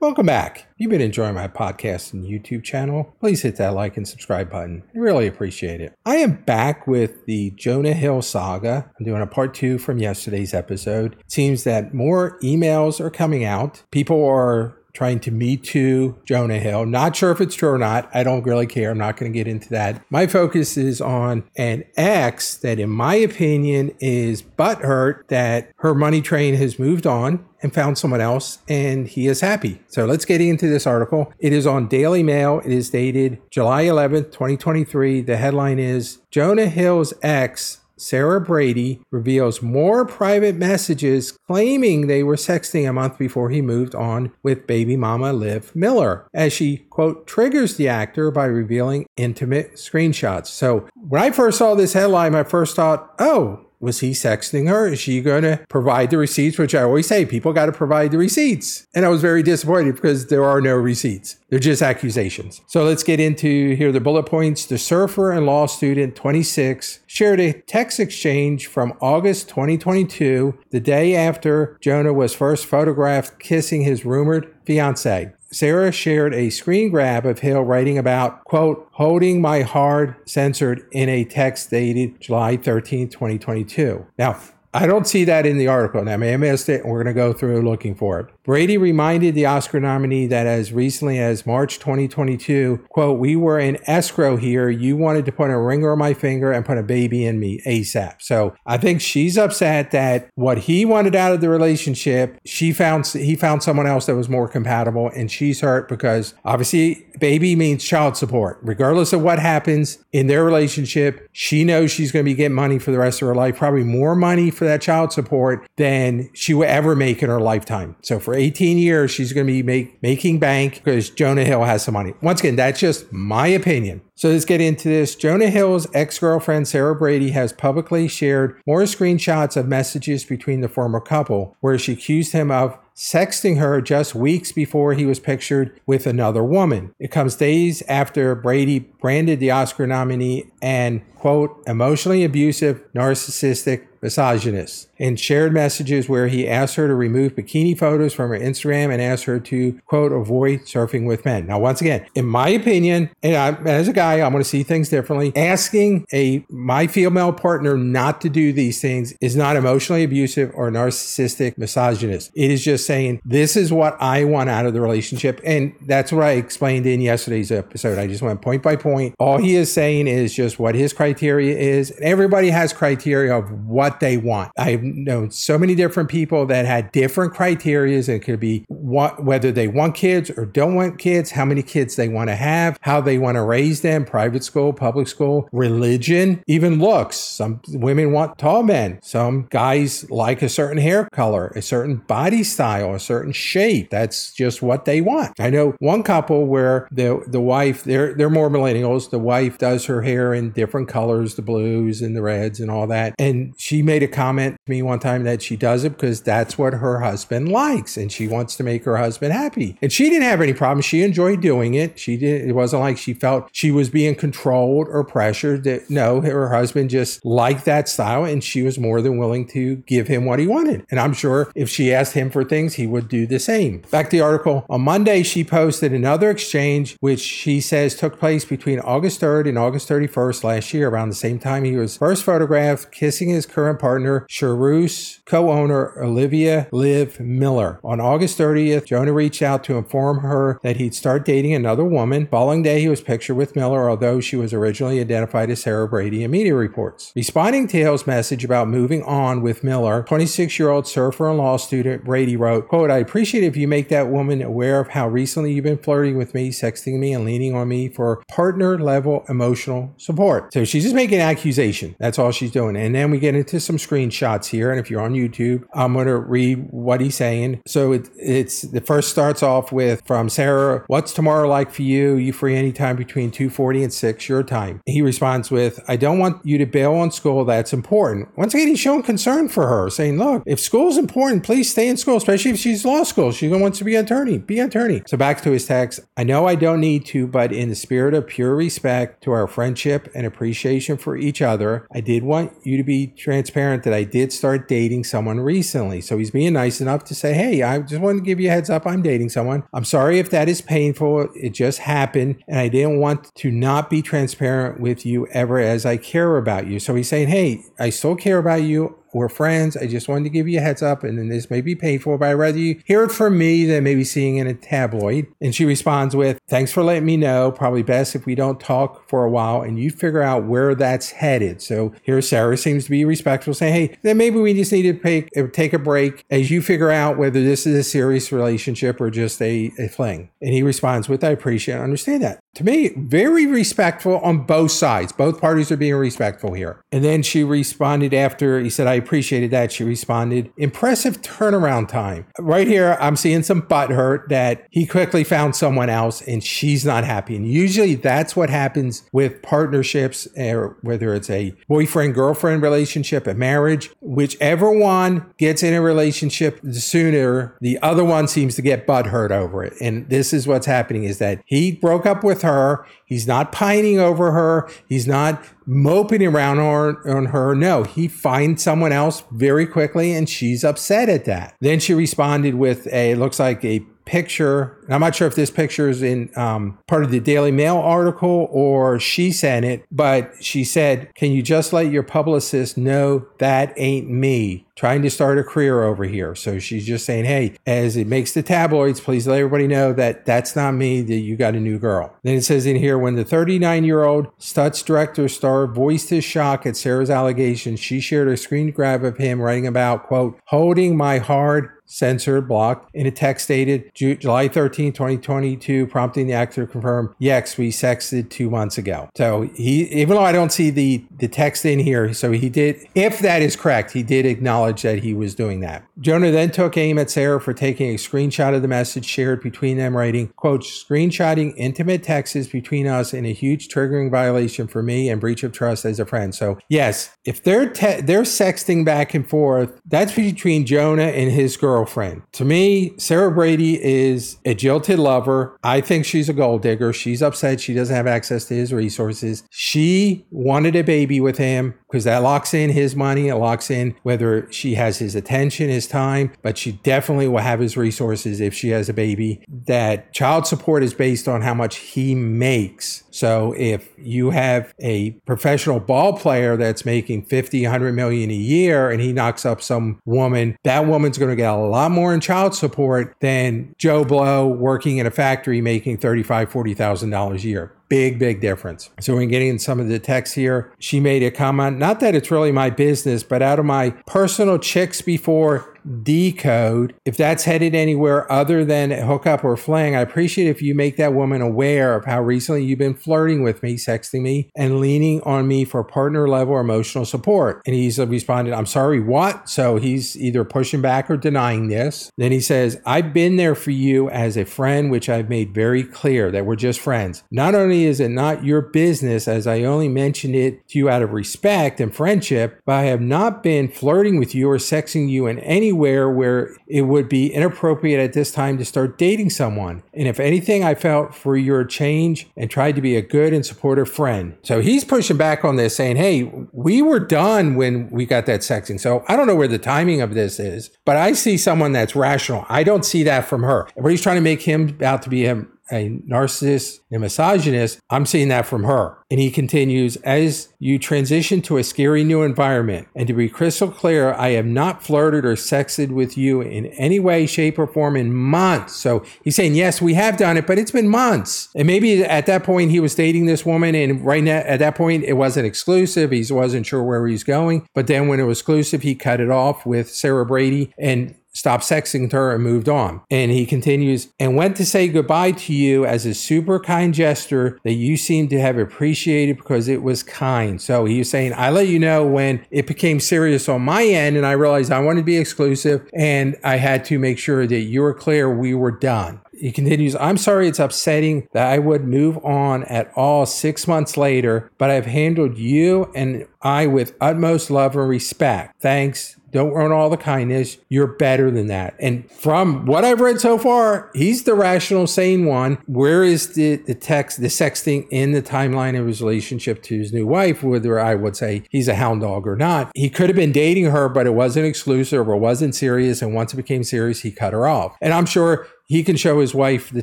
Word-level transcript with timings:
Welcome 0.00 0.26
back. 0.26 0.58
If 0.58 0.74
you've 0.76 0.92
been 0.92 1.00
enjoying 1.00 1.34
my 1.34 1.48
podcast 1.48 2.12
and 2.12 2.24
YouTube 2.24 2.62
channel, 2.62 3.16
please 3.18 3.42
hit 3.42 3.56
that 3.56 3.74
like 3.74 3.96
and 3.96 4.06
subscribe 4.06 4.48
button. 4.48 4.84
I 4.94 4.98
really 4.98 5.26
appreciate 5.26 5.80
it. 5.80 5.92
I 6.06 6.18
am 6.18 6.36
back 6.44 6.86
with 6.86 7.26
the 7.26 7.50
Jonah 7.56 7.94
Hill 7.94 8.22
saga. 8.22 8.88
I'm 8.96 9.04
doing 9.04 9.22
a 9.22 9.26
part 9.26 9.54
two 9.54 9.76
from 9.76 9.98
yesterday's 9.98 10.54
episode. 10.54 11.14
It 11.14 11.32
seems 11.32 11.64
that 11.64 11.94
more 11.94 12.38
emails 12.44 13.00
are 13.00 13.10
coming 13.10 13.44
out. 13.44 13.82
People 13.90 14.24
are 14.24 14.77
trying 14.98 15.20
to 15.20 15.30
me 15.30 15.56
too 15.56 16.18
Jonah 16.24 16.58
Hill. 16.58 16.84
Not 16.84 17.14
sure 17.14 17.30
if 17.30 17.40
it's 17.40 17.54
true 17.54 17.68
or 17.68 17.78
not. 17.78 18.10
I 18.12 18.24
don't 18.24 18.42
really 18.42 18.66
care. 18.66 18.90
I'm 18.90 18.98
not 18.98 19.16
going 19.16 19.32
to 19.32 19.38
get 19.38 19.46
into 19.46 19.68
that. 19.68 20.02
My 20.10 20.26
focus 20.26 20.76
is 20.76 21.00
on 21.00 21.44
an 21.56 21.84
ex 21.96 22.56
that, 22.56 22.80
in 22.80 22.90
my 22.90 23.14
opinion, 23.14 23.94
is 24.00 24.42
butthurt 24.42 25.28
that 25.28 25.70
her 25.76 25.94
money 25.94 26.20
train 26.20 26.54
has 26.54 26.80
moved 26.80 27.06
on 27.06 27.46
and 27.62 27.72
found 27.72 27.96
someone 27.96 28.20
else 28.20 28.58
and 28.68 29.06
he 29.06 29.28
is 29.28 29.40
happy. 29.40 29.80
So 29.86 30.04
let's 30.04 30.24
get 30.24 30.40
into 30.40 30.68
this 30.68 30.86
article. 30.86 31.32
It 31.38 31.52
is 31.52 31.66
on 31.66 31.86
Daily 31.86 32.24
Mail. 32.24 32.60
It 32.64 32.72
is 32.72 32.90
dated 32.90 33.40
July 33.50 33.84
11th, 33.84 34.32
2023. 34.32 35.22
The 35.22 35.36
headline 35.36 35.78
is 35.78 36.18
Jonah 36.30 36.66
Hill's 36.66 37.14
ex 37.22 37.77
Sarah 37.98 38.40
Brady 38.40 39.00
reveals 39.10 39.62
more 39.62 40.04
private 40.04 40.56
messages 40.56 41.32
claiming 41.46 42.06
they 42.06 42.22
were 42.22 42.36
sexting 42.36 42.88
a 42.88 42.92
month 42.92 43.18
before 43.18 43.50
he 43.50 43.60
moved 43.60 43.94
on 43.94 44.32
with 44.42 44.66
baby 44.66 44.96
mama 44.96 45.32
Liv 45.32 45.74
Millar, 45.74 46.28
as 46.32 46.52
she, 46.52 46.78
quote, 46.90 47.26
triggers 47.26 47.76
the 47.76 47.88
actor 47.88 48.30
by 48.30 48.46
revealing 48.46 49.06
intimate 49.16 49.74
screenshots. 49.74 50.46
So 50.46 50.88
when 50.94 51.22
I 51.22 51.30
first 51.30 51.58
saw 51.58 51.74
this 51.74 51.92
headline, 51.92 52.32
my 52.32 52.44
first 52.44 52.76
thought, 52.76 53.14
oh, 53.18 53.67
was 53.80 54.00
he 54.00 54.10
sexting 54.10 54.68
her? 54.68 54.88
Is 54.88 55.00
she 55.00 55.20
going 55.20 55.42
to 55.42 55.64
provide 55.68 56.10
the 56.10 56.18
receipts? 56.18 56.58
Which 56.58 56.74
I 56.74 56.82
always 56.82 57.06
say, 57.06 57.24
people 57.24 57.52
got 57.52 57.66
to 57.66 57.72
provide 57.72 58.10
the 58.10 58.18
receipts. 58.18 58.86
And 58.94 59.04
I 59.04 59.08
was 59.08 59.20
very 59.20 59.42
disappointed 59.42 59.94
because 59.94 60.26
there 60.26 60.44
are 60.44 60.60
no 60.60 60.74
receipts. 60.74 61.36
They're 61.48 61.58
just 61.58 61.82
accusations. 61.82 62.60
So 62.66 62.84
let's 62.84 63.02
get 63.02 63.20
into 63.20 63.74
here 63.74 63.92
the 63.92 64.00
bullet 64.00 64.24
points. 64.24 64.66
The 64.66 64.78
surfer 64.78 65.32
and 65.32 65.46
law 65.46 65.66
student, 65.66 66.16
26, 66.16 67.00
shared 67.06 67.40
a 67.40 67.52
text 67.62 68.00
exchange 68.00 68.66
from 68.66 68.94
August 69.00 69.48
2022, 69.48 70.58
the 70.70 70.80
day 70.80 71.14
after 71.14 71.78
Jonah 71.80 72.12
was 72.12 72.34
first 72.34 72.66
photographed 72.66 73.38
kissing 73.38 73.82
his 73.82 74.04
rumored 74.04 74.54
fiance. 74.64 75.32
Sarah 75.50 75.90
shared 75.90 76.34
a 76.34 76.50
screen 76.50 76.90
grab 76.90 77.24
of 77.24 77.38
Hill 77.38 77.62
writing 77.62 77.96
about, 77.96 78.44
quote, 78.44 78.86
holding 78.92 79.40
my 79.40 79.62
heart 79.62 80.28
censored 80.28 80.86
in 80.92 81.08
a 81.08 81.24
text 81.24 81.70
dated 81.70 82.20
July 82.20 82.58
13, 82.58 83.08
2022. 83.08 84.04
Now, 84.18 84.38
I 84.74 84.86
don't 84.86 85.06
see 85.06 85.24
that 85.24 85.46
in 85.46 85.56
the 85.56 85.66
article. 85.66 86.04
Now, 86.04 86.12
I 86.12 86.16
may 86.18 86.32
have 86.32 86.40
missed 86.40 86.68
it, 86.68 86.82
and 86.82 86.92
we're 86.92 87.02
going 87.02 87.14
to 87.14 87.18
go 87.18 87.32
through 87.32 87.62
looking 87.62 87.94
for 87.94 88.20
it. 88.20 88.26
Brady 88.48 88.78
reminded 88.78 89.34
the 89.34 89.44
Oscar 89.44 89.78
nominee 89.78 90.26
that 90.26 90.46
as 90.46 90.72
recently 90.72 91.18
as 91.18 91.44
March 91.44 91.78
2022, 91.80 92.82
quote, 92.88 93.18
we 93.18 93.36
were 93.36 93.58
in 93.58 93.78
escrow 93.86 94.38
here. 94.38 94.70
You 94.70 94.96
wanted 94.96 95.26
to 95.26 95.32
put 95.32 95.50
a 95.50 95.58
ring 95.58 95.84
on 95.84 95.98
my 95.98 96.14
finger 96.14 96.50
and 96.50 96.64
put 96.64 96.78
a 96.78 96.82
baby 96.82 97.26
in 97.26 97.38
me 97.38 97.60
ASAP. 97.66 98.22
So 98.22 98.56
I 98.64 98.78
think 98.78 99.02
she's 99.02 99.36
upset 99.36 99.90
that 99.90 100.30
what 100.34 100.56
he 100.56 100.86
wanted 100.86 101.14
out 101.14 101.34
of 101.34 101.42
the 101.42 101.50
relationship, 101.50 102.40
she 102.46 102.72
found, 102.72 103.06
he 103.08 103.36
found 103.36 103.62
someone 103.62 103.86
else 103.86 104.06
that 104.06 104.16
was 104.16 104.30
more 104.30 104.48
compatible, 104.48 105.10
and 105.14 105.30
she's 105.30 105.60
hurt 105.60 105.86
because 105.86 106.32
obviously 106.42 107.06
baby 107.20 107.54
means 107.54 107.84
child 107.84 108.16
support. 108.16 108.58
Regardless 108.62 109.12
of 109.12 109.20
what 109.20 109.38
happens 109.38 109.98
in 110.12 110.26
their 110.26 110.42
relationship, 110.42 111.28
she 111.32 111.64
knows 111.64 111.90
she's 111.90 112.12
going 112.12 112.24
to 112.24 112.30
be 112.30 112.34
getting 112.34 112.54
money 112.54 112.78
for 112.78 112.92
the 112.92 112.98
rest 112.98 113.20
of 113.20 113.28
her 113.28 113.34
life, 113.34 113.58
probably 113.58 113.84
more 113.84 114.14
money 114.14 114.50
for 114.50 114.64
that 114.64 114.80
child 114.80 115.12
support 115.12 115.68
than 115.76 116.30
she 116.32 116.54
will 116.54 116.64
ever 116.64 116.96
make 116.96 117.22
in 117.22 117.28
her 117.28 117.40
lifetime. 117.40 117.94
So 118.00 118.18
for 118.18 118.37
18 118.38 118.78
years, 118.78 119.10
she's 119.10 119.32
going 119.32 119.46
to 119.46 119.52
be 119.52 119.62
make, 119.62 120.02
making 120.02 120.38
bank 120.38 120.76
because 120.76 121.10
Jonah 121.10 121.44
Hill 121.44 121.64
has 121.64 121.84
some 121.84 121.94
money. 121.94 122.14
Once 122.22 122.40
again, 122.40 122.56
that's 122.56 122.80
just 122.80 123.12
my 123.12 123.46
opinion. 123.48 124.00
So 124.14 124.30
let's 124.30 124.44
get 124.44 124.60
into 124.60 124.88
this. 124.88 125.14
Jonah 125.14 125.50
Hill's 125.50 125.86
ex 125.94 126.18
girlfriend, 126.18 126.66
Sarah 126.66 126.96
Brady, 126.96 127.30
has 127.30 127.52
publicly 127.52 128.08
shared 128.08 128.60
more 128.66 128.82
screenshots 128.82 129.56
of 129.56 129.68
messages 129.68 130.24
between 130.24 130.60
the 130.60 130.68
former 130.68 131.00
couple 131.00 131.56
where 131.60 131.78
she 131.78 131.92
accused 131.92 132.32
him 132.32 132.50
of 132.50 132.78
sexting 132.98 133.58
her 133.58 133.80
just 133.80 134.16
weeks 134.16 134.50
before 134.50 134.94
he 134.94 135.06
was 135.06 135.20
pictured 135.20 135.80
with 135.86 136.04
another 136.04 136.42
woman. 136.42 136.92
It 136.98 137.12
comes 137.12 137.36
days 137.36 137.80
after 137.82 138.34
Brady 138.34 138.80
branded 138.80 139.38
the 139.38 139.52
Oscar 139.52 139.86
nominee 139.86 140.50
and, 140.60 141.02
quote, 141.14 141.62
emotionally 141.68 142.24
abusive, 142.24 142.82
narcissistic, 142.94 143.86
misogynist 144.02 144.88
and 144.98 145.18
shared 145.18 145.52
messages 145.52 146.08
where 146.08 146.28
he 146.28 146.48
asked 146.48 146.76
her 146.76 146.88
to 146.88 146.94
remove 146.94 147.34
bikini 147.34 147.78
photos 147.78 148.12
from 148.12 148.30
her 148.30 148.38
Instagram 148.38 148.92
and 148.92 149.00
asked 149.00 149.24
her 149.24 149.38
to, 149.38 149.80
quote, 149.86 150.12
avoid 150.12 150.60
surfing 150.60 151.06
with 151.06 151.24
men. 151.24 151.46
Now, 151.46 151.58
once 151.58 151.80
again, 151.80 152.06
in 152.14 152.26
my 152.26 152.48
opinion, 152.48 153.10
and 153.22 153.36
I, 153.36 153.52
as 153.68 153.88
a 153.88 153.92
guy, 153.92 154.20
I'm 154.20 154.32
going 154.32 154.42
to 154.42 154.48
see 154.48 154.62
things 154.62 154.88
differently. 154.88 155.32
Asking 155.36 156.06
a 156.12 156.44
my 156.48 156.86
female 156.86 157.32
partner 157.32 157.76
not 157.76 158.20
to 158.22 158.28
do 158.28 158.52
these 158.52 158.80
things 158.80 159.14
is 159.20 159.36
not 159.36 159.56
emotionally 159.56 160.04
abusive 160.04 160.50
or 160.54 160.70
narcissistic 160.70 161.56
misogynist. 161.56 162.30
It 162.34 162.50
is 162.50 162.64
just 162.64 162.86
saying, 162.86 163.20
this 163.24 163.56
is 163.56 163.72
what 163.72 163.96
I 164.00 164.24
want 164.24 164.50
out 164.50 164.66
of 164.66 164.74
the 164.74 164.80
relationship. 164.80 165.40
And 165.44 165.74
that's 165.82 166.12
what 166.12 166.24
I 166.24 166.32
explained 166.32 166.86
in 166.86 167.00
yesterday's 167.00 167.50
episode. 167.50 167.98
I 167.98 168.06
just 168.06 168.22
went 168.22 168.42
point 168.42 168.62
by 168.62 168.76
point. 168.76 169.14
All 169.18 169.38
he 169.38 169.56
is 169.56 169.72
saying 169.72 170.08
is 170.08 170.34
just 170.34 170.58
what 170.58 170.74
his 170.74 170.92
criteria 170.92 171.56
is. 171.56 171.96
Everybody 172.00 172.50
has 172.50 172.72
criteria 172.72 173.36
of 173.36 173.66
what 173.66 173.87
they 174.00 174.16
want. 174.16 174.52
I've 174.56 174.82
known 174.82 175.30
so 175.30 175.58
many 175.58 175.74
different 175.74 176.08
people 176.08 176.46
that 176.46 176.66
had 176.66 176.92
different 176.92 177.34
criterias. 177.34 178.08
It 178.08 178.20
could 178.20 178.40
be 178.40 178.64
what, 178.68 179.24
whether 179.24 179.52
they 179.52 179.68
want 179.68 179.94
kids 179.94 180.30
or 180.30 180.46
don't 180.46 180.74
want 180.74 180.98
kids, 180.98 181.30
how 181.30 181.44
many 181.44 181.62
kids 181.62 181.96
they 181.96 182.08
want 182.08 182.28
to 182.28 182.36
have, 182.36 182.78
how 182.82 183.00
they 183.00 183.18
want 183.18 183.36
to 183.36 183.42
raise 183.42 183.82
them, 183.82 184.04
private 184.04 184.44
school, 184.44 184.72
public 184.72 185.08
school, 185.08 185.48
religion, 185.52 186.42
even 186.46 186.78
looks. 186.78 187.16
Some 187.16 187.60
women 187.68 188.12
want 188.12 188.38
tall 188.38 188.62
men. 188.62 188.98
Some 189.02 189.46
guys 189.50 190.08
like 190.10 190.42
a 190.42 190.48
certain 190.48 190.78
hair 190.78 191.08
color, 191.12 191.48
a 191.56 191.62
certain 191.62 191.96
body 191.96 192.42
style, 192.42 192.94
a 192.94 193.00
certain 193.00 193.32
shape. 193.32 193.90
That's 193.90 194.32
just 194.32 194.62
what 194.62 194.84
they 194.84 195.00
want. 195.00 195.38
I 195.40 195.50
know 195.50 195.74
one 195.78 196.02
couple 196.02 196.46
where 196.46 196.88
the 196.90 197.22
the 197.26 197.40
wife, 197.40 197.84
they're 197.84 198.14
they're 198.14 198.30
more 198.30 198.50
millennials. 198.50 199.10
The 199.10 199.18
wife 199.18 199.58
does 199.58 199.86
her 199.86 200.02
hair 200.02 200.34
in 200.34 200.50
different 200.50 200.88
colors, 200.88 201.34
the 201.34 201.42
blues 201.42 202.02
and 202.02 202.16
the 202.16 202.22
reds 202.22 202.60
and 202.60 202.70
all 202.70 202.86
that. 202.86 203.14
And 203.18 203.54
she 203.58 203.77
made 203.82 204.02
a 204.02 204.08
comment 204.08 204.56
to 204.66 204.70
me 204.70 204.82
one 204.82 204.98
time 204.98 205.24
that 205.24 205.42
she 205.42 205.56
does 205.56 205.84
it 205.84 205.90
because 205.90 206.22
that's 206.22 206.58
what 206.58 206.74
her 206.74 207.00
husband 207.00 207.50
likes 207.50 207.96
and 207.96 208.10
she 208.10 208.28
wants 208.28 208.56
to 208.56 208.62
make 208.62 208.84
her 208.84 208.96
husband 208.96 209.32
happy. 209.32 209.78
And 209.82 209.92
she 209.92 210.08
didn't 210.10 210.24
have 210.24 210.40
any 210.40 210.52
problem. 210.52 210.82
She 210.82 211.02
enjoyed 211.02 211.40
doing 211.40 211.74
it. 211.74 211.98
She 211.98 212.16
didn't, 212.16 212.50
it 212.50 212.52
wasn't 212.52 212.82
like 212.82 212.98
she 212.98 213.14
felt 213.14 213.48
she 213.52 213.70
was 213.70 213.90
being 213.90 214.14
controlled 214.14 214.88
or 214.88 215.04
pressured. 215.04 215.64
That 215.64 215.90
no, 215.90 216.20
her 216.20 216.48
husband 216.50 216.90
just 216.90 217.24
liked 217.24 217.64
that 217.64 217.88
style 217.88 218.24
and 218.24 218.42
she 218.42 218.62
was 218.62 218.78
more 218.78 219.02
than 219.02 219.18
willing 219.18 219.46
to 219.48 219.76
give 219.76 220.08
him 220.08 220.24
what 220.24 220.38
he 220.38 220.46
wanted. 220.46 220.84
And 220.90 221.00
I'm 221.00 221.12
sure 221.12 221.50
if 221.54 221.68
she 221.68 221.92
asked 221.92 222.14
him 222.14 222.30
for 222.30 222.44
things, 222.44 222.74
he 222.74 222.86
would 222.86 223.08
do 223.08 223.26
the 223.26 223.38
same. 223.38 223.82
Back 223.90 224.10
to 224.10 224.16
the 224.16 224.22
article. 224.22 224.64
On 224.68 224.80
Monday, 224.80 225.22
she 225.22 225.44
posted 225.44 225.92
another 225.92 226.30
exchange 226.30 226.96
which 227.00 227.20
she 227.20 227.60
says 227.60 227.94
took 227.94 228.18
place 228.18 228.44
between 228.44 228.80
August 228.80 229.20
3rd 229.20 229.48
and 229.48 229.58
August 229.58 229.88
31st 229.88 230.44
last 230.44 230.74
year, 230.74 230.88
around 230.88 231.08
the 231.08 231.14
same 231.14 231.38
time 231.38 231.64
he 231.64 231.76
was 231.76 231.96
first 231.96 232.24
photographed 232.24 232.90
kissing 232.92 233.28
his 233.28 233.46
current 233.46 233.67
partner, 233.74 234.26
Charus 234.28 235.24
co-owner 235.24 236.02
Olivia 236.02 236.68
Liv 236.72 237.20
Millar. 237.20 237.80
On 237.84 238.00
August 238.00 238.38
30th, 238.38 238.86
Jonah 238.86 239.12
reached 239.12 239.42
out 239.42 239.64
to 239.64 239.76
inform 239.76 240.20
her 240.20 240.58
that 240.62 240.76
he'd 240.76 240.94
start 240.94 241.24
dating 241.24 241.54
another 241.54 241.84
woman. 241.84 242.26
Following 242.26 242.62
day, 242.62 242.80
he 242.80 242.88
was 242.88 243.00
pictured 243.00 243.34
with 243.34 243.56
Millar, 243.56 243.88
although 243.88 244.20
she 244.20 244.36
was 244.36 244.52
originally 244.52 245.00
identified 245.00 245.50
as 245.50 245.62
Sarah 245.62 245.88
Brady 245.88 246.22
in 246.22 246.30
media 246.30 246.54
reports. 246.54 247.12
Responding 247.14 247.66
to 247.68 247.76
Hill's 247.76 248.06
message 248.06 248.44
about 248.44 248.68
moving 248.68 249.02
on 249.02 249.42
with 249.42 249.64
Millar, 249.64 250.04
26-year-old 250.04 250.86
surfer 250.86 251.28
and 251.28 251.38
law 251.38 251.56
student 251.56 252.04
Brady 252.04 252.36
wrote, 252.36 252.68
quote, 252.68 252.90
I 252.90 252.98
appreciate 252.98 253.44
if 253.44 253.56
you 253.56 253.68
make 253.68 253.88
that 253.88 254.08
woman 254.08 254.42
aware 254.42 254.80
of 254.80 254.88
how 254.88 255.08
recently 255.08 255.52
you've 255.52 255.64
been 255.64 255.78
flirting 255.78 256.16
with 256.16 256.34
me, 256.34 256.50
sexting 256.50 256.98
me, 256.98 257.12
and 257.12 257.24
leaning 257.24 257.54
on 257.54 257.68
me 257.68 257.88
for 257.88 258.22
partner 258.28 258.78
level 258.78 259.24
emotional 259.28 259.92
support. 259.96 260.52
So 260.52 260.64
she's 260.64 260.84
just 260.84 260.94
making 260.94 261.20
an 261.20 261.28
accusation. 261.28 261.96
That's 261.98 262.18
all 262.18 262.30
she's 262.30 262.50
doing. 262.50 262.76
And 262.76 262.94
then 262.94 263.10
we 263.10 263.18
get 263.18 263.34
into 263.34 263.57
some 263.64 263.76
screenshots 263.76 264.46
here. 264.46 264.70
And 264.70 264.80
if 264.80 264.90
you're 264.90 265.00
on 265.00 265.14
YouTube, 265.14 265.64
I'm 265.74 265.94
going 265.94 266.06
to 266.06 266.18
read 266.18 266.68
what 266.70 267.00
he's 267.00 267.16
saying. 267.16 267.62
So 267.66 267.92
it, 267.92 268.08
it's 268.16 268.62
the 268.62 268.80
first 268.80 269.10
starts 269.10 269.42
off 269.42 269.72
with 269.72 270.02
from 270.06 270.28
Sarah, 270.28 270.84
what's 270.86 271.12
tomorrow 271.12 271.48
like 271.48 271.70
for 271.70 271.82
you? 271.82 272.16
You 272.16 272.32
free 272.32 272.56
anytime 272.56 272.96
between 272.96 273.30
2.40 273.30 273.84
and 273.84 273.92
6 273.92 274.28
your 274.28 274.42
time. 274.42 274.80
He 274.86 275.02
responds 275.02 275.50
with, 275.50 275.80
I 275.88 275.96
don't 275.96 276.18
want 276.18 276.44
you 276.44 276.58
to 276.58 276.66
bail 276.66 276.94
on 276.94 277.10
school. 277.10 277.44
That's 277.44 277.72
important. 277.72 278.28
Once 278.36 278.54
again, 278.54 278.68
he's 278.68 278.80
showing 278.80 279.02
concern 279.02 279.48
for 279.48 279.66
her, 279.66 279.90
saying, 279.90 280.18
look, 280.18 280.42
if 280.46 280.60
school's 280.60 280.96
important, 280.96 281.44
please 281.44 281.70
stay 281.70 281.88
in 281.88 281.96
school, 281.96 282.16
especially 282.16 282.50
if 282.50 282.58
she's 282.58 282.84
law 282.84 283.02
school. 283.02 283.32
She 283.32 283.48
wants 283.48 283.78
to 283.78 283.84
be 283.84 283.94
an 283.96 284.04
attorney. 284.04 284.38
Be 284.38 284.58
an 284.58 284.68
attorney. 284.68 285.02
So 285.06 285.16
back 285.16 285.42
to 285.42 285.50
his 285.50 285.66
text. 285.66 286.00
I 286.16 286.24
know 286.24 286.46
I 286.46 286.54
don't 286.54 286.80
need 286.80 287.06
to, 287.06 287.26
but 287.26 287.52
in 287.52 287.68
the 287.68 287.74
spirit 287.74 288.14
of 288.14 288.26
pure 288.26 288.54
respect 288.54 289.22
to 289.24 289.32
our 289.32 289.46
friendship 289.46 290.08
and 290.14 290.26
appreciation 290.26 290.96
for 290.96 291.16
each 291.16 291.42
other, 291.42 291.86
I 291.92 292.00
did 292.00 292.22
want 292.22 292.52
you 292.64 292.76
to 292.76 292.84
be 292.84 293.08
transparent 293.08 293.47
that 293.84 293.94
I 293.94 294.04
did 294.04 294.32
start 294.32 294.68
dating 294.68 295.04
someone 295.04 295.40
recently. 295.40 296.00
So 296.00 296.18
he's 296.18 296.30
being 296.30 296.52
nice 296.52 296.80
enough 296.80 297.04
to 297.04 297.14
say, 297.14 297.34
Hey, 297.34 297.62
I 297.62 297.80
just 297.80 298.00
wanted 298.00 298.20
to 298.20 298.24
give 298.24 298.40
you 298.40 298.48
a 298.48 298.52
heads 298.52 298.70
up. 298.70 298.86
I'm 298.86 299.02
dating 299.02 299.30
someone. 299.30 299.64
I'm 299.72 299.84
sorry 299.84 300.18
if 300.18 300.30
that 300.30 300.48
is 300.48 300.60
painful. 300.60 301.28
It 301.34 301.50
just 301.50 301.78
happened. 301.78 302.42
And 302.48 302.58
I 302.58 302.68
didn't 302.68 302.98
want 302.98 303.34
to 303.36 303.50
not 303.50 303.90
be 303.90 304.02
transparent 304.02 304.80
with 304.80 305.06
you 305.06 305.26
ever 305.28 305.58
as 305.58 305.86
I 305.86 305.96
care 305.96 306.36
about 306.36 306.66
you. 306.66 306.78
So 306.80 306.94
he's 306.94 307.08
saying, 307.08 307.28
Hey, 307.28 307.62
I 307.78 307.90
still 307.90 308.16
care 308.16 308.38
about 308.38 308.62
you 308.62 308.97
we're 309.12 309.28
friends. 309.28 309.76
I 309.76 309.86
just 309.86 310.08
wanted 310.08 310.24
to 310.24 310.30
give 310.30 310.48
you 310.48 310.58
a 310.58 310.62
heads 310.62 310.82
up, 310.82 311.04
and 311.04 311.18
then 311.18 311.28
this 311.28 311.50
may 311.50 311.60
be 311.60 311.74
painful, 311.74 312.18
but 312.18 312.28
I'd 312.28 312.32
rather 312.34 312.58
you 312.58 312.80
hear 312.84 313.04
it 313.04 313.12
from 313.12 313.38
me 313.38 313.64
than 313.64 313.84
maybe 313.84 314.04
seeing 314.04 314.36
in 314.36 314.46
a 314.46 314.54
tabloid. 314.54 315.26
And 315.40 315.54
she 315.54 315.64
responds 315.64 316.14
with, 316.14 316.38
Thanks 316.48 316.72
for 316.72 316.82
letting 316.82 317.06
me 317.06 317.16
know. 317.16 317.52
Probably 317.52 317.82
best 317.82 318.14
if 318.14 318.26
we 318.26 318.34
don't 318.34 318.60
talk 318.60 319.08
for 319.08 319.24
a 319.24 319.30
while 319.30 319.62
and 319.62 319.78
you 319.78 319.90
figure 319.90 320.22
out 320.22 320.44
where 320.44 320.74
that's 320.74 321.10
headed. 321.10 321.62
So 321.62 321.92
here 322.02 322.20
Sarah 322.22 322.56
seems 322.56 322.84
to 322.84 322.90
be 322.90 323.04
respectful, 323.04 323.54
saying, 323.54 323.74
Hey, 323.74 323.98
then 324.02 324.16
maybe 324.16 324.38
we 324.38 324.54
just 324.54 324.72
need 324.72 324.82
to 324.82 324.94
take, 324.94 325.36
uh, 325.36 325.46
take 325.52 325.72
a 325.72 325.78
break 325.78 326.24
as 326.30 326.50
you 326.50 326.62
figure 326.62 326.90
out 326.90 327.18
whether 327.18 327.42
this 327.42 327.66
is 327.66 327.74
a 327.74 327.84
serious 327.84 328.32
relationship 328.32 329.00
or 329.00 329.10
just 329.10 329.40
a, 329.42 329.72
a 329.78 329.88
fling. 329.88 330.30
And 330.40 330.52
he 330.52 330.62
responds 330.62 331.08
with, 331.08 331.24
I 331.24 331.30
appreciate 331.30 331.74
and 331.74 331.84
understand 331.84 332.22
that. 332.22 332.40
To 332.54 332.64
me, 332.64 332.88
very 332.96 333.46
respectful 333.46 334.18
on 334.18 334.44
both 334.44 334.72
sides. 334.72 335.12
Both 335.12 335.40
parties 335.40 335.70
are 335.70 335.76
being 335.76 335.94
respectful 335.94 336.54
here. 336.54 336.82
And 336.90 337.04
then 337.04 337.22
she 337.22 337.44
responded 337.44 338.12
after 338.12 338.58
he 338.58 338.70
said, 338.70 338.86
I 338.86 338.97
appreciated 338.98 339.50
that. 339.52 339.72
She 339.72 339.84
responded, 339.84 340.52
impressive 340.56 341.22
turnaround 341.22 341.88
time. 341.88 342.26
Right 342.38 342.66
here, 342.66 342.96
I'm 343.00 343.16
seeing 343.16 343.42
some 343.42 343.60
butt 343.60 343.90
hurt 343.90 344.28
that 344.28 344.66
he 344.70 344.86
quickly 344.86 345.24
found 345.24 345.56
someone 345.56 345.88
else 345.88 346.20
and 346.22 346.42
she's 346.42 346.84
not 346.84 347.04
happy. 347.04 347.36
And 347.36 347.50
usually 347.50 347.94
that's 347.94 348.36
what 348.36 348.50
happens 348.50 349.08
with 349.12 349.42
partnerships, 349.42 350.28
or 350.36 350.76
whether 350.82 351.14
it's 351.14 351.30
a 351.30 351.54
boyfriend 351.68 352.14
girlfriend 352.14 352.62
relationship, 352.62 353.26
a 353.26 353.34
marriage, 353.34 353.90
whichever 354.00 354.70
one 354.70 355.32
gets 355.38 355.62
in 355.62 355.74
a 355.74 355.80
relationship 355.80 356.60
the 356.62 356.74
sooner, 356.74 357.56
the 357.60 357.78
other 357.82 358.04
one 358.04 358.28
seems 358.28 358.54
to 358.56 358.62
get 358.62 358.86
butt 358.86 359.06
hurt 359.06 359.32
over 359.32 359.64
it. 359.64 359.74
And 359.80 360.08
this 360.08 360.32
is 360.32 360.46
what's 360.46 360.66
happening 360.66 361.04
is 361.04 361.18
that 361.18 361.42
he 361.46 361.72
broke 361.72 362.06
up 362.06 362.24
with 362.24 362.42
her. 362.42 362.84
He's 363.06 363.26
not 363.26 363.52
pining 363.52 363.98
over 363.98 364.32
her. 364.32 364.68
He's 364.88 365.06
not 365.06 365.42
moping 365.68 366.24
around 366.24 366.58
on, 366.58 366.96
on 367.08 367.26
her. 367.26 367.54
No, 367.54 367.84
he 367.84 368.08
finds 368.08 368.62
someone 368.62 368.90
else 368.90 369.22
very 369.30 369.66
quickly 369.66 370.12
and 370.12 370.28
she's 370.28 370.64
upset 370.64 371.08
at 371.08 371.26
that. 371.26 371.54
Then 371.60 371.78
she 371.78 371.92
responded 371.94 372.54
with 372.54 372.88
a, 372.92 373.14
looks 373.16 373.38
like 373.38 373.64
a 373.64 373.80
picture. 374.06 374.78
I'm 374.88 375.02
not 375.02 375.14
sure 375.14 375.28
if 375.28 375.34
this 375.34 375.50
picture 375.50 375.88
is 375.90 376.02
in 376.02 376.30
um, 376.34 376.78
part 376.86 377.04
of 377.04 377.10
the 377.10 377.20
Daily 377.20 377.52
Mail 377.52 377.76
article 377.76 378.48
or 378.50 378.98
she 378.98 379.30
sent 379.30 379.66
it, 379.66 379.84
but 379.92 380.32
she 380.40 380.64
said, 380.64 381.14
Can 381.14 381.30
you 381.32 381.42
just 381.42 381.74
let 381.74 381.92
your 381.92 382.02
publicist 382.02 382.78
know 382.78 383.26
that 383.38 383.74
ain't 383.76 384.08
me? 384.08 384.66
Trying 384.78 385.02
to 385.02 385.10
start 385.10 385.40
a 385.40 385.42
career 385.42 385.82
over 385.82 386.04
here. 386.04 386.36
So 386.36 386.60
she's 386.60 386.86
just 386.86 387.04
saying, 387.04 387.24
Hey, 387.24 387.56
as 387.66 387.96
it 387.96 388.06
makes 388.06 388.32
the 388.32 388.44
tabloids, 388.44 389.00
please 389.00 389.26
let 389.26 389.40
everybody 389.40 389.66
know 389.66 389.92
that 389.94 390.24
that's 390.24 390.54
not 390.54 390.70
me, 390.70 391.02
that 391.02 391.16
you 391.16 391.34
got 391.34 391.56
a 391.56 391.60
new 391.60 391.80
girl. 391.80 392.14
Then 392.22 392.36
it 392.36 392.44
says 392.44 392.64
in 392.64 392.76
here, 392.76 392.96
when 392.96 393.16
the 393.16 393.24
39 393.24 393.82
year 393.82 394.04
old 394.04 394.28
Stutz 394.38 394.84
director 394.84 395.28
star 395.28 395.66
voiced 395.66 396.10
his 396.10 396.22
shock 396.22 396.64
at 396.64 396.76
Sarah's 396.76 397.10
allegations, 397.10 397.80
she 397.80 397.98
shared 397.98 398.28
a 398.28 398.36
screen 398.36 398.70
grab 398.70 399.02
of 399.02 399.16
him 399.16 399.40
writing 399.40 399.66
about, 399.66 400.06
quote, 400.06 400.38
holding 400.44 400.96
my 400.96 401.18
hard 401.18 401.72
censored, 401.88 402.46
blocked 402.46 402.94
in 402.94 403.06
a 403.06 403.10
text 403.10 403.48
dated 403.48 403.90
July 403.94 404.46
13, 404.46 404.92
2022, 404.92 405.86
prompting 405.86 406.26
the 406.26 406.34
actor 406.34 406.66
to 406.66 406.70
confirm, 406.70 407.14
yes, 407.18 407.56
we 407.56 407.70
sexted 407.70 408.28
two 408.30 408.50
months 408.50 408.78
ago. 408.78 409.08
So 409.16 409.42
he, 409.54 409.88
even 409.90 410.14
though 410.14 410.22
I 410.22 410.32
don't 410.32 410.52
see 410.52 410.70
the, 410.70 411.04
the 411.18 411.28
text 411.28 411.64
in 411.64 411.78
here, 411.78 412.12
so 412.12 412.30
he 412.30 412.48
did, 412.48 412.86
if 412.94 413.18
that 413.20 413.42
is 413.42 413.56
correct, 413.56 413.92
he 413.92 414.02
did 414.02 414.26
acknowledge 414.26 414.67
that 414.76 415.00
he 415.00 415.14
was 415.14 415.34
doing 415.34 415.60
that. 415.60 415.84
Jonah 416.00 416.30
then 416.30 416.50
took 416.50 416.76
aim 416.76 416.98
at 416.98 417.10
Sarah 417.10 417.40
for 417.40 417.52
taking 417.52 417.90
a 417.90 417.98
screenshot 417.98 418.54
of 418.54 418.62
the 418.62 418.68
message 418.68 419.04
shared 419.04 419.42
between 419.42 419.76
them, 419.76 419.96
writing, 419.96 420.28
quote, 420.36 420.62
screenshotting 420.62 421.54
intimate 421.56 422.02
texts 422.02 422.46
between 422.48 422.86
us 422.86 423.12
in 423.12 423.24
a 423.24 423.32
huge 423.32 423.68
triggering 423.68 424.10
violation 424.10 424.66
for 424.66 424.82
me 424.82 425.08
and 425.08 425.20
breach 425.20 425.42
of 425.42 425.52
trust 425.52 425.84
as 425.84 425.98
a 425.98 426.06
friend. 426.06 426.34
So 426.34 426.58
yes, 426.68 427.16
if 427.24 427.42
they're, 427.42 427.70
te- 427.70 428.00
they're 428.00 428.22
sexting 428.22 428.84
back 428.84 429.14
and 429.14 429.28
forth, 429.28 429.80
that's 429.86 430.14
between 430.14 430.66
Jonah 430.66 431.02
and 431.02 431.30
his 431.30 431.56
girlfriend. 431.56 432.22
To 432.32 432.44
me, 432.44 432.94
Sarah 432.98 433.30
Brady 433.30 433.82
is 433.82 434.38
a 434.44 434.54
jilted 434.54 434.98
lover. 434.98 435.58
I 435.62 435.80
think 435.80 436.04
she's 436.04 436.28
a 436.28 436.32
gold 436.32 436.62
digger. 436.62 436.92
She's 436.92 437.22
upset 437.22 437.60
she 437.60 437.74
doesn't 437.74 437.94
have 437.94 438.06
access 438.06 438.44
to 438.46 438.54
his 438.54 438.72
resources. 438.72 439.42
She 439.50 440.26
wanted 440.30 440.76
a 440.76 440.82
baby 440.82 441.20
with 441.20 441.38
him 441.38 441.74
because 441.88 442.04
that 442.04 442.22
locks 442.22 442.54
in 442.54 442.70
his 442.70 442.94
money. 442.94 443.28
It 443.28 443.36
locks 443.36 443.70
in 443.70 443.96
whether 444.02 444.50
she 444.58 444.74
has 444.74 444.98
his 444.98 445.14
attention, 445.14 445.68
his 445.68 445.86
time, 445.86 446.32
but 446.42 446.58
she 446.58 446.72
definitely 446.72 447.28
will 447.28 447.38
have 447.38 447.60
his 447.60 447.76
resources 447.76 448.40
if 448.40 448.52
she 448.52 448.70
has 448.70 448.88
a 448.88 448.92
baby. 448.92 449.40
That 449.48 450.12
child 450.12 450.46
support 450.46 450.82
is 450.82 450.92
based 450.92 451.28
on 451.28 451.42
how 451.42 451.54
much 451.54 451.76
he 451.76 452.14
makes. 452.14 453.04
So 453.10 453.54
if 453.56 453.88
you 453.96 454.30
have 454.30 454.74
a 454.80 455.12
professional 455.26 455.78
ball 455.78 456.18
player 456.18 456.56
that's 456.56 456.84
making 456.84 457.26
50, 457.26 457.62
100 457.62 457.92
million 457.92 458.30
a 458.30 458.34
year 458.34 458.90
and 458.90 459.00
he 459.00 459.12
knocks 459.12 459.46
up 459.46 459.62
some 459.62 460.00
woman, 460.04 460.56
that 460.64 460.86
woman's 460.86 461.18
going 461.18 461.30
to 461.30 461.36
get 461.36 461.52
a 461.52 461.56
lot 461.56 461.92
more 461.92 462.12
in 462.12 462.20
child 462.20 462.54
support 462.54 463.14
than 463.20 463.74
Joe 463.78 464.04
Blow 464.04 464.48
working 464.48 464.98
in 464.98 465.06
a 465.06 465.10
factory 465.10 465.60
making 465.60 465.98
$35, 465.98 466.50
$40,000 466.50 467.34
a 467.34 467.40
year 467.40 467.72
big, 467.88 468.18
big 468.18 468.40
difference. 468.40 468.90
So 469.00 469.14
we're 469.14 469.26
getting 469.26 469.58
some 469.58 469.80
of 469.80 469.88
the 469.88 469.98
text 469.98 470.34
here, 470.34 470.72
she 470.78 471.00
made 471.00 471.22
a 471.22 471.30
comment, 471.30 471.78
not 471.78 472.00
that 472.00 472.14
it's 472.14 472.30
really 472.30 472.52
my 472.52 472.70
business, 472.70 473.22
but 473.22 473.42
out 473.42 473.58
of 473.58 473.64
my 473.64 473.90
personal 474.06 474.58
chicks 474.58 475.00
before 475.00 475.74
decode. 475.88 476.94
If 477.04 477.16
that's 477.16 477.44
headed 477.44 477.74
anywhere 477.74 478.30
other 478.30 478.64
than 478.64 478.90
hookup 478.90 479.44
or 479.44 479.56
fling, 479.56 479.96
I 479.96 480.00
appreciate 480.00 480.48
if 480.48 480.62
you 480.62 480.74
make 480.74 480.96
that 480.96 481.14
woman 481.14 481.40
aware 481.40 481.94
of 481.94 482.04
how 482.04 482.22
recently 482.22 482.64
you've 482.64 482.78
been 482.78 482.94
flirting 482.94 483.42
with 483.42 483.62
me, 483.62 483.74
sexting 483.76 484.22
me, 484.22 484.50
and 484.56 484.80
leaning 484.80 485.20
on 485.22 485.48
me 485.48 485.64
for 485.64 485.82
partner 485.84 486.28
level 486.28 486.58
emotional 486.58 487.04
support. 487.04 487.62
And 487.66 487.74
he's 487.74 487.98
responded, 487.98 488.54
I'm 488.54 488.66
sorry, 488.66 489.00
what? 489.00 489.48
So 489.48 489.76
he's 489.76 490.16
either 490.16 490.44
pushing 490.44 490.80
back 490.80 491.10
or 491.10 491.16
denying 491.16 491.68
this. 491.68 492.10
Then 492.16 492.32
he 492.32 492.40
says, 492.40 492.80
I've 492.84 493.12
been 493.12 493.36
there 493.36 493.54
for 493.54 493.70
you 493.70 494.10
as 494.10 494.36
a 494.36 494.44
friend, 494.44 494.90
which 494.90 495.08
I've 495.08 495.28
made 495.28 495.54
very 495.54 495.84
clear 495.84 496.30
that 496.30 496.46
we're 496.46 496.56
just 496.56 496.80
friends. 496.80 497.22
Not 497.30 497.54
only 497.54 497.84
is 497.84 498.00
it 498.00 498.10
not 498.10 498.44
your 498.44 498.62
business, 498.62 499.28
as 499.28 499.46
I 499.46 499.62
only 499.62 499.88
mentioned 499.88 500.34
it 500.34 500.68
to 500.68 500.78
you 500.78 500.88
out 500.88 501.02
of 501.02 501.12
respect 501.12 501.80
and 501.80 501.94
friendship, 501.94 502.60
but 502.66 502.74
I 502.74 502.82
have 502.84 503.00
not 503.00 503.42
been 503.42 503.68
flirting 503.68 504.18
with 504.18 504.34
you 504.34 504.50
or 504.50 504.56
sexing 504.56 505.08
you 505.08 505.26
in 505.26 505.38
any 505.40 505.72
anywhere 505.78 506.10
where 506.10 506.56
it 506.66 506.82
would 506.82 507.08
be 507.08 507.32
inappropriate 507.32 508.00
at 508.00 508.12
this 508.12 508.32
time 508.32 508.58
to 508.58 508.64
start 508.64 508.98
dating 508.98 509.30
someone. 509.30 509.82
And 509.94 510.08
if 510.08 510.18
anything, 510.18 510.64
I 510.64 510.74
felt 510.74 511.14
for 511.14 511.36
your 511.36 511.64
change 511.64 512.28
and 512.36 512.50
tried 512.50 512.74
to 512.74 512.82
be 512.82 512.96
a 512.96 513.02
good 513.02 513.32
and 513.32 513.46
supportive 513.46 513.88
friend. 513.88 514.36
So 514.42 514.60
he's 514.60 514.84
pushing 514.84 515.16
back 515.16 515.44
on 515.44 515.56
this, 515.56 515.76
saying, 515.76 515.96
Hey, 515.96 516.24
we 516.52 516.82
were 516.82 517.00
done 517.00 517.54
when 517.54 517.88
we 517.90 518.06
got 518.06 518.26
that 518.26 518.40
sexing. 518.40 518.80
So 518.80 519.04
I 519.08 519.16
don't 519.16 519.26
know 519.26 519.36
where 519.36 519.48
the 519.48 519.58
timing 519.58 520.00
of 520.00 520.14
this 520.14 520.40
is, 520.40 520.70
but 520.84 520.96
I 520.96 521.12
see 521.12 521.36
someone 521.36 521.72
that's 521.72 521.94
rational. 521.94 522.44
I 522.48 522.64
don't 522.64 522.84
see 522.84 523.04
that 523.04 523.28
from 523.28 523.42
her. 523.42 523.68
Everybody's 523.70 524.02
trying 524.02 524.16
to 524.16 524.22
make 524.22 524.42
him 524.42 524.78
out 524.82 525.02
to 525.02 525.08
be 525.08 525.24
him 525.24 525.57
a 525.70 525.90
narcissist 526.08 526.80
and 526.90 527.00
misogynist, 527.02 527.80
I'm 527.90 528.06
seeing 528.06 528.28
that 528.28 528.46
from 528.46 528.64
her. 528.64 528.98
And 529.10 529.20
he 529.20 529.30
continues, 529.30 529.96
as 529.96 530.48
you 530.58 530.78
transition 530.78 531.40
to 531.42 531.56
a 531.56 531.64
scary 531.64 532.04
new 532.04 532.22
environment, 532.22 532.88
and 532.94 533.06
to 533.06 533.14
be 533.14 533.28
crystal 533.28 533.70
clear, 533.70 534.12
I 534.12 534.30
have 534.30 534.46
not 534.46 534.82
flirted 534.82 535.24
or 535.24 535.34
sexted 535.34 535.90
with 535.90 536.18
you 536.18 536.40
in 536.42 536.66
any 536.66 537.00
way, 537.00 537.26
shape, 537.26 537.58
or 537.58 537.66
form 537.66 537.96
in 537.96 538.12
months. 538.12 538.76
So 538.76 539.04
he's 539.24 539.36
saying, 539.36 539.54
yes, 539.54 539.80
we 539.80 539.94
have 539.94 540.16
done 540.16 540.36
it, 540.36 540.46
but 540.46 540.58
it's 540.58 540.70
been 540.70 540.88
months. 540.88 541.48
And 541.54 541.66
maybe 541.66 542.04
at 542.04 542.26
that 542.26 542.44
point 542.44 542.70
he 542.70 542.80
was 542.80 542.94
dating 542.94 543.26
this 543.26 543.46
woman, 543.46 543.74
and 543.74 544.04
right 544.04 544.22
now 544.22 544.38
at 544.38 544.58
that 544.58 544.74
point 544.74 545.04
it 545.04 545.14
wasn't 545.14 545.46
exclusive. 545.46 546.10
He 546.10 546.24
wasn't 546.30 546.66
sure 546.66 546.82
where 546.82 547.06
he's 547.06 547.24
going. 547.24 547.66
But 547.74 547.86
then 547.86 548.08
when 548.08 548.20
it 548.20 548.24
was 548.24 548.38
exclusive, 548.38 548.82
he 548.82 548.94
cut 548.94 549.20
it 549.20 549.30
off 549.30 549.66
with 549.66 549.90
Sarah 549.90 550.26
Brady. 550.26 550.72
And 550.78 551.14
stopped 551.38 551.62
sexting 551.62 552.10
her 552.10 552.32
and 552.32 552.42
moved 552.42 552.68
on. 552.68 553.00
And 553.10 553.30
he 553.30 553.46
continues, 553.46 554.08
and 554.18 554.36
went 554.36 554.56
to 554.56 554.66
say 554.66 554.88
goodbye 554.88 555.32
to 555.32 555.52
you 555.54 555.86
as 555.86 556.04
a 556.04 556.12
super 556.12 556.58
kind 556.58 556.92
gesture 556.92 557.60
that 557.62 557.74
you 557.74 557.96
seem 557.96 558.26
to 558.28 558.40
have 558.40 558.58
appreciated 558.58 559.36
because 559.36 559.68
it 559.68 559.82
was 559.82 560.02
kind. 560.02 560.60
So 560.60 560.84
he 560.84 560.98
was 560.98 561.10
saying, 561.10 561.32
I 561.34 561.50
let 561.50 561.68
you 561.68 561.78
know 561.78 562.04
when 562.04 562.44
it 562.50 562.66
became 562.66 562.98
serious 562.98 563.48
on 563.48 563.62
my 563.62 563.84
end 563.84 564.16
and 564.16 564.26
I 564.26 564.32
realized 564.32 564.72
I 564.72 564.80
wanted 564.80 565.02
to 565.02 565.04
be 565.04 565.16
exclusive 565.16 565.88
and 565.94 566.36
I 566.42 566.56
had 566.56 566.84
to 566.86 566.98
make 566.98 567.18
sure 567.18 567.46
that 567.46 567.60
you 567.60 567.82
were 567.82 567.94
clear 567.94 568.34
we 568.34 568.54
were 568.54 568.72
done. 568.72 569.20
He 569.32 569.52
continues, 569.52 569.94
I'm 569.94 570.16
sorry 570.16 570.48
it's 570.48 570.58
upsetting 570.58 571.28
that 571.32 571.46
I 571.46 571.58
would 571.58 571.84
move 571.84 572.18
on 572.24 572.64
at 572.64 572.90
all 572.96 573.24
six 573.24 573.68
months 573.68 573.96
later, 573.96 574.50
but 574.58 574.70
I've 574.70 574.86
handled 574.86 575.38
you 575.38 575.92
and 575.94 576.26
I 576.42 576.66
with 576.66 576.96
utmost 577.00 577.48
love 577.48 577.76
and 577.76 577.88
respect. 577.88 578.60
Thanks. 578.60 579.17
Don't 579.30 579.52
run 579.52 579.72
all 579.72 579.90
the 579.90 579.96
kindness. 579.96 580.58
You're 580.68 580.86
better 580.86 581.30
than 581.30 581.48
that. 581.48 581.74
And 581.78 582.10
from 582.10 582.66
what 582.66 582.84
I've 582.84 583.00
read 583.00 583.20
so 583.20 583.38
far, 583.38 583.90
he's 583.94 584.24
the 584.24 584.34
rational, 584.34 584.86
sane 584.86 585.26
one. 585.26 585.58
Where 585.66 586.02
is 586.02 586.34
the, 586.34 586.56
the 586.56 586.74
text, 586.74 587.20
the 587.20 587.28
sexting 587.28 587.86
in 587.90 588.12
the 588.12 588.22
timeline 588.22 588.78
of 588.78 588.86
his 588.86 589.00
relationship 589.00 589.62
to 589.64 589.78
his 589.78 589.92
new 589.92 590.06
wife, 590.06 590.42
whether 590.42 590.80
I 590.80 590.94
would 590.94 591.16
say 591.16 591.44
he's 591.50 591.68
a 591.68 591.74
hound 591.74 592.00
dog 592.00 592.26
or 592.26 592.36
not? 592.36 592.70
He 592.74 592.88
could 592.90 593.08
have 593.08 593.16
been 593.16 593.32
dating 593.32 593.66
her, 593.66 593.88
but 593.88 594.06
it 594.06 594.14
wasn't 594.14 594.46
exclusive 594.46 595.08
or 595.08 595.16
wasn't 595.16 595.54
serious. 595.54 596.02
And 596.02 596.14
once 596.14 596.32
it 596.32 596.36
became 596.36 596.64
serious, 596.64 597.00
he 597.00 597.10
cut 597.10 597.32
her 597.32 597.46
off. 597.46 597.76
And 597.80 597.92
I'm 597.92 598.06
sure 598.06 598.46
he 598.68 598.84
can 598.84 598.96
show 598.96 599.20
his 599.20 599.34
wife 599.34 599.70
the 599.70 599.82